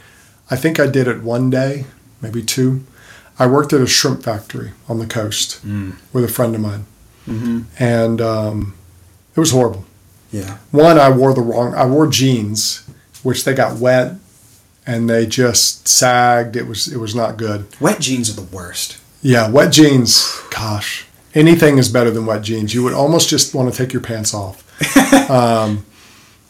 I 0.52 0.56
think 0.56 0.80
I 0.80 0.88
did 0.88 1.08
it 1.08 1.22
one 1.24 1.50
day, 1.50 1.86
maybe 2.22 2.42
two. 2.44 2.84
I 3.38 3.48
worked 3.48 3.72
at 3.74 3.80
a 3.82 3.88
shrimp 3.88 4.24
factory 4.24 4.72
on 4.90 5.00
the 5.00 5.06
coast 5.08 5.62
with 6.14 6.24
a 6.26 6.28
friend 6.30 6.56
of 6.56 6.62
mine, 6.62 6.86
Mm-hmm. 7.28 7.62
and 7.78 8.20
um, 8.22 8.74
it 9.36 9.40
was 9.40 9.52
horrible. 9.52 9.86
Yeah. 10.32 10.58
One, 10.72 11.00
I 11.00 11.10
wore 11.10 11.34
the 11.34 11.42
wrong. 11.42 11.74
I 11.74 11.86
wore 11.86 12.08
jeans, 12.08 12.88
which 13.24 13.44
they 13.44 13.54
got 13.54 13.78
wet, 13.78 14.16
and 14.86 15.10
they 15.10 15.26
just 15.26 15.88
sagged. 15.88 16.56
It 16.56 16.68
was 16.68 16.92
it 16.92 16.98
was 16.98 17.16
not 17.16 17.38
good. 17.38 17.68
Wet 17.80 18.00
jeans 18.00 18.30
are 18.30 18.40
the 18.42 18.56
worst. 18.56 18.98
Yeah, 19.22 19.50
wet 19.50 19.74
jeans. 19.74 20.40
Gosh, 20.52 21.06
anything 21.34 21.78
is 21.78 21.90
better 21.90 22.12
than 22.12 22.26
wet 22.26 22.44
jeans. 22.44 22.74
You 22.74 22.84
would 22.84 22.94
almost 22.94 23.30
just 23.30 23.54
want 23.54 23.72
to 23.72 23.78
take 23.78 23.92
your 23.94 24.02
pants 24.02 24.34
off. 24.34 24.66
um, 25.30 25.86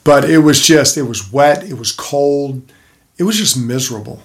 but 0.03 0.29
it 0.29 0.39
was 0.39 0.59
just, 0.61 0.97
it 0.97 1.03
was 1.03 1.31
wet. 1.31 1.63
It 1.63 1.75
was 1.75 1.91
cold. 1.91 2.61
It 3.17 3.23
was 3.23 3.37
just 3.37 3.57
miserable. 3.57 4.21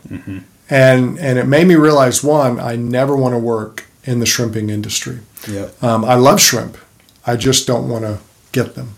And 0.70 1.18
and 1.18 1.38
it 1.38 1.46
made 1.46 1.66
me 1.66 1.74
realize 1.74 2.22
one, 2.24 2.58
I 2.58 2.76
never 2.76 3.14
want 3.14 3.34
to 3.34 3.38
work 3.38 3.84
in 4.04 4.20
the 4.20 4.26
shrimping 4.26 4.70
industry. 4.70 5.18
Yep. 5.48 5.82
Um, 5.82 6.04
I 6.04 6.14
love 6.14 6.40
shrimp. 6.40 6.78
I 7.26 7.36
just 7.36 7.66
don't 7.66 7.88
want 7.88 8.04
to 8.04 8.18
get 8.52 8.74
them. 8.74 8.94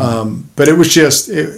Um, 0.00 0.50
but 0.54 0.68
it 0.68 0.74
was 0.74 0.92
just 0.92 1.28
it, 1.28 1.48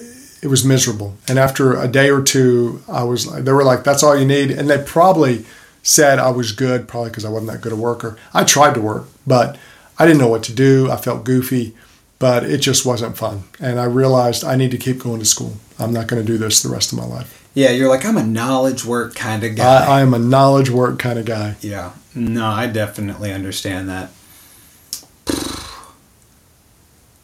it 0.43 0.47
was 0.47 0.65
miserable. 0.65 1.17
And 1.29 1.39
after 1.39 1.79
a 1.79 1.89
day 1.89 2.11
or 2.11 2.23
two, 2.23 2.83
I 2.89 3.03
was 3.03 3.27
like, 3.27 3.45
they 3.45 3.53
were 3.53 3.65
like, 3.65 3.85
"That's 3.85 4.03
all 4.03 4.17
you 4.17 4.25
need," 4.25 4.51
and 4.51 4.71
they 4.71 4.79
probably 4.79 5.45
said 5.83 6.19
I 6.19 6.31
was 6.31 6.53
good, 6.53 6.87
probably 6.87 7.11
because 7.11 7.25
I 7.25 7.31
wasn't 7.31 7.51
that 7.53 7.61
good 7.61 7.73
a 7.73 7.77
worker. 7.77 8.17
I 8.33 8.45
tried 8.45 8.75
to 8.75 8.81
work, 8.81 9.07
but 9.27 9.59
I 9.99 10.07
didn't 10.07 10.19
know 10.19 10.29
what 10.29 10.43
to 10.45 10.53
do. 10.53 10.91
I 10.91 10.97
felt 10.97 11.25
goofy, 11.25 11.75
but 12.19 12.45
it 12.45 12.59
just 12.59 12.87
wasn't 12.87 13.17
fun. 13.17 13.45
And 13.59 13.81
I 13.81 13.85
realized 13.85 14.45
I 14.45 14.57
need 14.57 14.71
to 14.71 14.79
keep 14.79 15.01
going 15.01 15.21
to 15.21 15.27
school. 15.27 15.55
I'm 15.79 15.93
not 15.93 16.07
going 16.07 16.25
to 16.25 16.27
do 16.27 16.39
this 16.39 16.63
the 16.63 16.69
rest 16.69 16.93
of 16.93 16.99
my 16.99 17.05
life. 17.07 17.37
Yeah, 17.55 17.71
you're 17.71 17.89
like, 17.89 18.05
I'm 18.05 18.17
a 18.17 18.23
knowledge 18.23 18.85
work 18.85 19.15
kind 19.15 19.43
of 19.43 19.57
guy. 19.57 19.85
I, 19.85 19.99
I 19.99 20.01
am 20.03 20.15
a 20.15 20.19
knowledge 20.19 20.71
work 20.71 20.99
kind 20.99 21.19
of 21.19 21.25
guy. 21.25 21.57
Yeah. 21.61 21.93
No, 22.15 22.47
I 22.47 22.67
definitely 22.67 23.33
understand 23.33 23.89
that. 23.89 24.11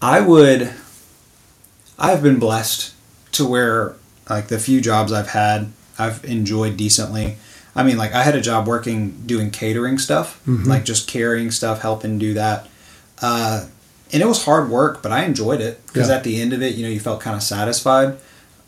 I 0.03 0.21
would 0.21 0.73
I've 1.99 2.23
been 2.23 2.39
blessed 2.39 2.93
to 3.33 3.47
where 3.47 3.95
like 4.29 4.49
the 4.49 4.59
few 4.59 4.81
jobs 4.81 5.13
I've 5.13 5.29
had, 5.31 5.73
I've 5.99 6.25
enjoyed 6.25 6.77
decently. 6.77 7.37
I 7.75 7.83
mean, 7.83 7.97
like 7.99 8.13
I 8.15 8.23
had 8.23 8.35
a 8.35 8.41
job 8.41 8.67
working 8.67 9.11
doing 9.27 9.51
catering 9.51 9.99
stuff, 9.99 10.41
like 10.47 10.85
just 10.85 11.09
carrying 11.09 11.51
stuff, 11.51 11.81
helping 11.83 12.19
do 12.19 12.35
that. 12.35 12.69
Uh, 13.21 13.67
and 14.13 14.23
it 14.23 14.27
was 14.27 14.45
hard 14.45 14.71
work, 14.71 15.03
but 15.03 15.13
I 15.13 15.25
enjoyed 15.25 15.61
it 15.61 15.85
because 15.87 16.09
Yeah. 16.09 16.17
at 16.17 16.25
the 16.25 16.41
end 16.41 16.53
of 16.53 16.63
it, 16.63 16.75
you 16.75 16.85
know, 16.85 16.89
you 16.91 17.01
felt 17.01 17.21
kind 17.21 17.37
of 17.37 17.43
satisfied. 17.43 18.17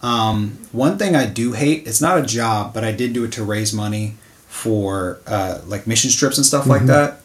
Um, 0.03 0.59
one 0.73 0.97
thing 0.99 1.17
I 1.17 1.27
do 1.27 1.53
hate, 1.53 1.87
it's 1.87 2.01
not 2.01 2.19
a 2.19 2.23
job, 2.23 2.73
but 2.75 2.85
I 2.85 2.93
did 2.93 3.13
do 3.13 3.25
it 3.25 3.33
to 3.33 3.45
raise 3.45 3.73
money 3.73 4.17
for 4.47 5.19
uh, 5.27 5.59
like 5.67 5.87
mission 5.87 6.11
trips 6.11 6.37
and 6.37 6.47
stuff 6.47 6.67
like 6.67 6.87
that. 6.87 7.21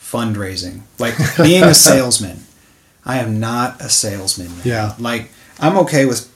Fundraising, 0.00 0.82
like 0.98 1.14
being 1.36 1.64
a 1.64 1.74
salesman. 1.88 2.45
I 3.06 3.18
am 3.18 3.38
not 3.40 3.80
a 3.80 3.88
salesman. 3.88 4.48
Man. 4.48 4.60
Yeah. 4.64 4.94
Like 4.98 5.30
I'm 5.60 5.78
okay 5.78 6.04
with 6.06 6.30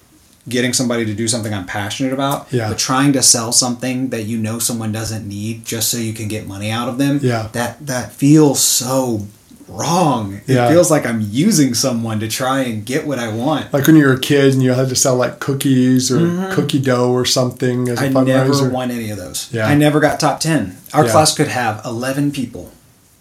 getting 0.49 0.73
somebody 0.73 1.05
to 1.05 1.13
do 1.15 1.29
something 1.29 1.53
I'm 1.53 1.67
passionate 1.67 2.13
about. 2.13 2.51
Yeah. 2.53 2.69
But 2.71 2.79
trying 2.79 3.13
to 3.13 3.23
sell 3.23 3.53
something 3.53 4.09
that 4.11 4.23
you 4.23 4.39
know 4.39 4.59
someone 4.59 4.91
doesn't 4.93 5.29
need 5.29 5.65
just 5.67 5.91
so 5.91 5.99
you 5.99 6.13
can 6.15 6.29
get 6.29 6.47
money 6.47 6.71
out 6.71 6.89
of 6.89 6.97
them. 6.99 7.19
Yeah. 7.23 7.49
That 7.53 7.85
that 7.87 8.13
feels 8.13 8.61
so 8.61 9.27
wrong. 9.69 10.41
It 10.47 10.55
Yeah. 10.55 10.69
feels 10.69 10.91
like 10.91 11.07
I'm 11.07 11.21
using 11.21 11.75
someone 11.75 12.19
to 12.21 12.29
try 12.29 12.61
and 12.63 12.85
get 12.85 13.07
what 13.07 13.19
I 13.21 13.29
want. 13.29 13.73
Like 13.73 13.87
when 13.87 13.95
you 13.97 14.07
were 14.07 14.15
a 14.15 14.19
kid 14.19 14.53
and 14.55 14.63
you 14.63 14.73
had 14.73 14.89
to 14.89 14.97
sell 14.97 15.15
like 15.17 15.39
cookies 15.39 16.11
or 16.11 16.51
cookie 16.53 16.81
dough 16.81 17.13
or 17.13 17.25
something 17.25 17.89
as 17.89 18.01
a 18.01 18.05
Mm-hmm. 18.09 18.17
I 18.17 18.25
never 18.25 18.69
won 18.69 18.91
any 18.91 19.11
of 19.11 19.19
those. 19.19 19.49
Yeah. 19.53 19.67
I 19.67 19.75
never 19.75 20.01
got 20.01 20.19
top 20.19 20.41
10. 20.41 20.77
Our 20.93 21.05
Yeah. 21.07 21.13
class 21.13 21.35
could 21.37 21.49
have 21.49 21.81
11 21.85 22.33
people 22.33 22.73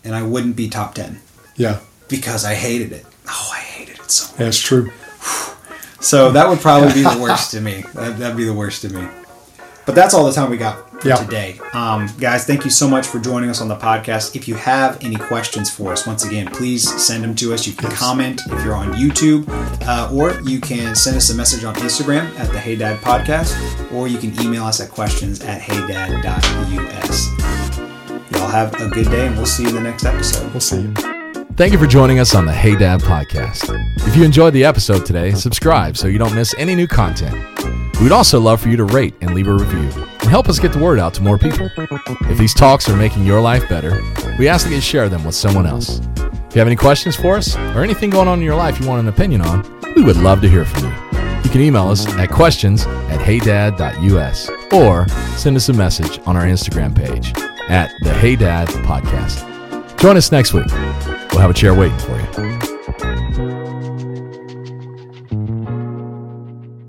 and 0.03 0.15
I 0.15 0.23
wouldn't 0.23 0.55
be 0.55 0.69
top 0.69 0.95
10 0.95 1.19
Yeah, 1.55 1.79
because 2.07 2.45
I 2.45 2.55
hated 2.55 2.91
it. 2.93 3.05
Oh, 3.31 3.51
I 3.53 3.59
hated 3.59 3.99
it 3.99 4.09
so 4.11 4.31
much. 4.33 4.41
it's 4.47 4.59
true. 4.59 4.91
So 6.01 6.31
that 6.31 6.47
would 6.49 6.59
probably 6.59 6.93
be 6.93 7.03
the 7.03 7.19
worst 7.21 7.51
to 7.51 7.61
me. 7.61 7.83
That, 7.93 8.17
that'd 8.17 8.37
be 8.37 8.45
the 8.45 8.53
worst 8.53 8.81
to 8.83 8.89
me. 8.89 9.07
But 9.85 9.95
that's 9.95 10.13
all 10.13 10.25
the 10.25 10.31
time 10.31 10.49
we 10.51 10.57
got 10.57 11.01
for 11.01 11.07
Yeah. 11.07 11.15
today. 11.15 11.59
Um, 11.73 12.07
guys, 12.19 12.45
thank 12.45 12.63
you 12.63 12.69
so 12.71 12.87
much 12.87 13.07
for 13.07 13.19
joining 13.19 13.49
us 13.49 13.59
on 13.59 13.67
the 13.67 13.75
podcast. 13.75 14.35
If 14.35 14.47
you 14.47 14.53
have 14.55 15.03
any 15.03 15.15
questions 15.15 15.69
for 15.69 15.91
us, 15.91 16.05
once 16.07 16.23
again, 16.25 16.47
please 16.47 16.87
send 17.03 17.23
them 17.23 17.33
to 17.35 17.53
us. 17.53 17.65
You 17.67 17.73
can 17.73 17.89
comment 17.91 18.41
if 18.45 18.63
you're 18.63 18.75
on 18.75 18.93
YouTube, 18.93 19.45
uh, 19.87 20.09
or 20.13 20.39
you 20.47 20.59
can 20.61 20.95
send 20.95 21.17
us 21.17 21.29
a 21.31 21.35
message 21.35 21.63
on 21.63 21.73
Instagram 21.75 22.29
at 22.39 22.51
the 22.51 22.59
Hey 22.59 22.75
Dad 22.75 22.99
Podcast, 23.01 23.51
or 23.91 24.07
you 24.07 24.19
can 24.19 24.39
email 24.41 24.63
us 24.65 24.79
at 24.79 24.89
questions 24.91 25.41
at 25.41 25.59
heydad.us. 25.61 27.27
Y'all 28.31 28.47
have 28.47 28.73
a 28.79 28.87
good 28.89 29.09
day, 29.09 29.27
and 29.27 29.35
we'll 29.35 29.45
see 29.47 29.63
you 29.63 29.69
in 29.69 29.75
the 29.75 29.81
next 29.81 30.05
episode. 30.05 30.49
We'll 30.51 30.61
see 30.61 30.81
you. 30.81 31.18
Thank 31.59 31.73
you 31.73 31.77
for 31.77 31.87
joining 31.87 32.19
us 32.19 32.35
on 32.35 32.45
the 32.45 32.53
Hey 32.53 32.73
Dad 32.77 33.01
podcast. 33.01 33.67
If 34.07 34.15
you 34.15 34.23
enjoyed 34.23 34.53
the 34.53 34.63
episode 34.63 35.05
today, 35.05 35.33
subscribe 35.33 35.97
so 35.97 36.07
you 36.07 36.17
don't 36.17 36.33
miss 36.33 36.55
any 36.57 36.73
new 36.73 36.87
content. 36.87 37.35
We'd 37.99 38.13
also 38.13 38.39
love 38.39 38.61
for 38.61 38.69
you 38.69 38.77
to 38.77 38.85
rate 38.85 39.13
and 39.19 39.35
leave 39.35 39.49
a 39.49 39.53
review 39.53 39.89
and 40.21 40.29
help 40.29 40.47
us 40.47 40.57
get 40.57 40.71
the 40.71 40.79
word 40.79 40.99
out 40.99 41.13
to 41.15 41.21
more 41.21 41.37
people. 41.37 41.69
If 41.75 42.37
these 42.37 42.53
talks 42.53 42.87
are 42.87 42.95
making 42.95 43.25
your 43.25 43.41
life 43.41 43.67
better, 43.67 44.01
we 44.39 44.47
ask 44.47 44.65
that 44.65 44.73
you 44.73 44.79
share 44.79 45.09
them 45.09 45.25
with 45.25 45.35
someone 45.35 45.65
else. 45.65 45.99
If 45.99 46.55
you 46.55 46.59
have 46.59 46.67
any 46.67 46.77
questions 46.77 47.17
for 47.17 47.35
us 47.35 47.57
or 47.57 47.83
anything 47.83 48.09
going 48.09 48.29
on 48.29 48.39
in 48.39 48.45
your 48.45 48.55
life 48.55 48.79
you 48.79 48.87
want 48.87 49.01
an 49.01 49.09
opinion 49.09 49.41
on, 49.41 49.81
we 49.97 50.01
would 50.01 50.15
love 50.15 50.39
to 50.43 50.49
hear 50.49 50.63
from 50.63 50.85
you. 50.85 50.95
You 51.43 51.49
can 51.49 51.59
email 51.59 51.89
us 51.89 52.07
at 52.07 52.29
questions 52.29 52.85
at 52.85 53.19
heydad.us 53.19 54.49
or 54.71 55.09
send 55.35 55.57
us 55.57 55.67
a 55.67 55.73
message 55.73 56.21
on 56.25 56.37
our 56.37 56.45
Instagram 56.45 56.95
page 56.95 57.33
at 57.67 57.91
the 58.03 58.13
Hey 58.13 58.37
Dad 58.37 58.69
Podcast. 58.69 59.48
Join 59.99 60.15
us 60.15 60.31
next 60.31 60.53
week. 60.53 60.67
We'll 61.31 61.41
have 61.41 61.49
a 61.49 61.53
chair 61.53 61.75
waiting 61.75 61.97
for 61.99 62.17
you. 62.17 62.68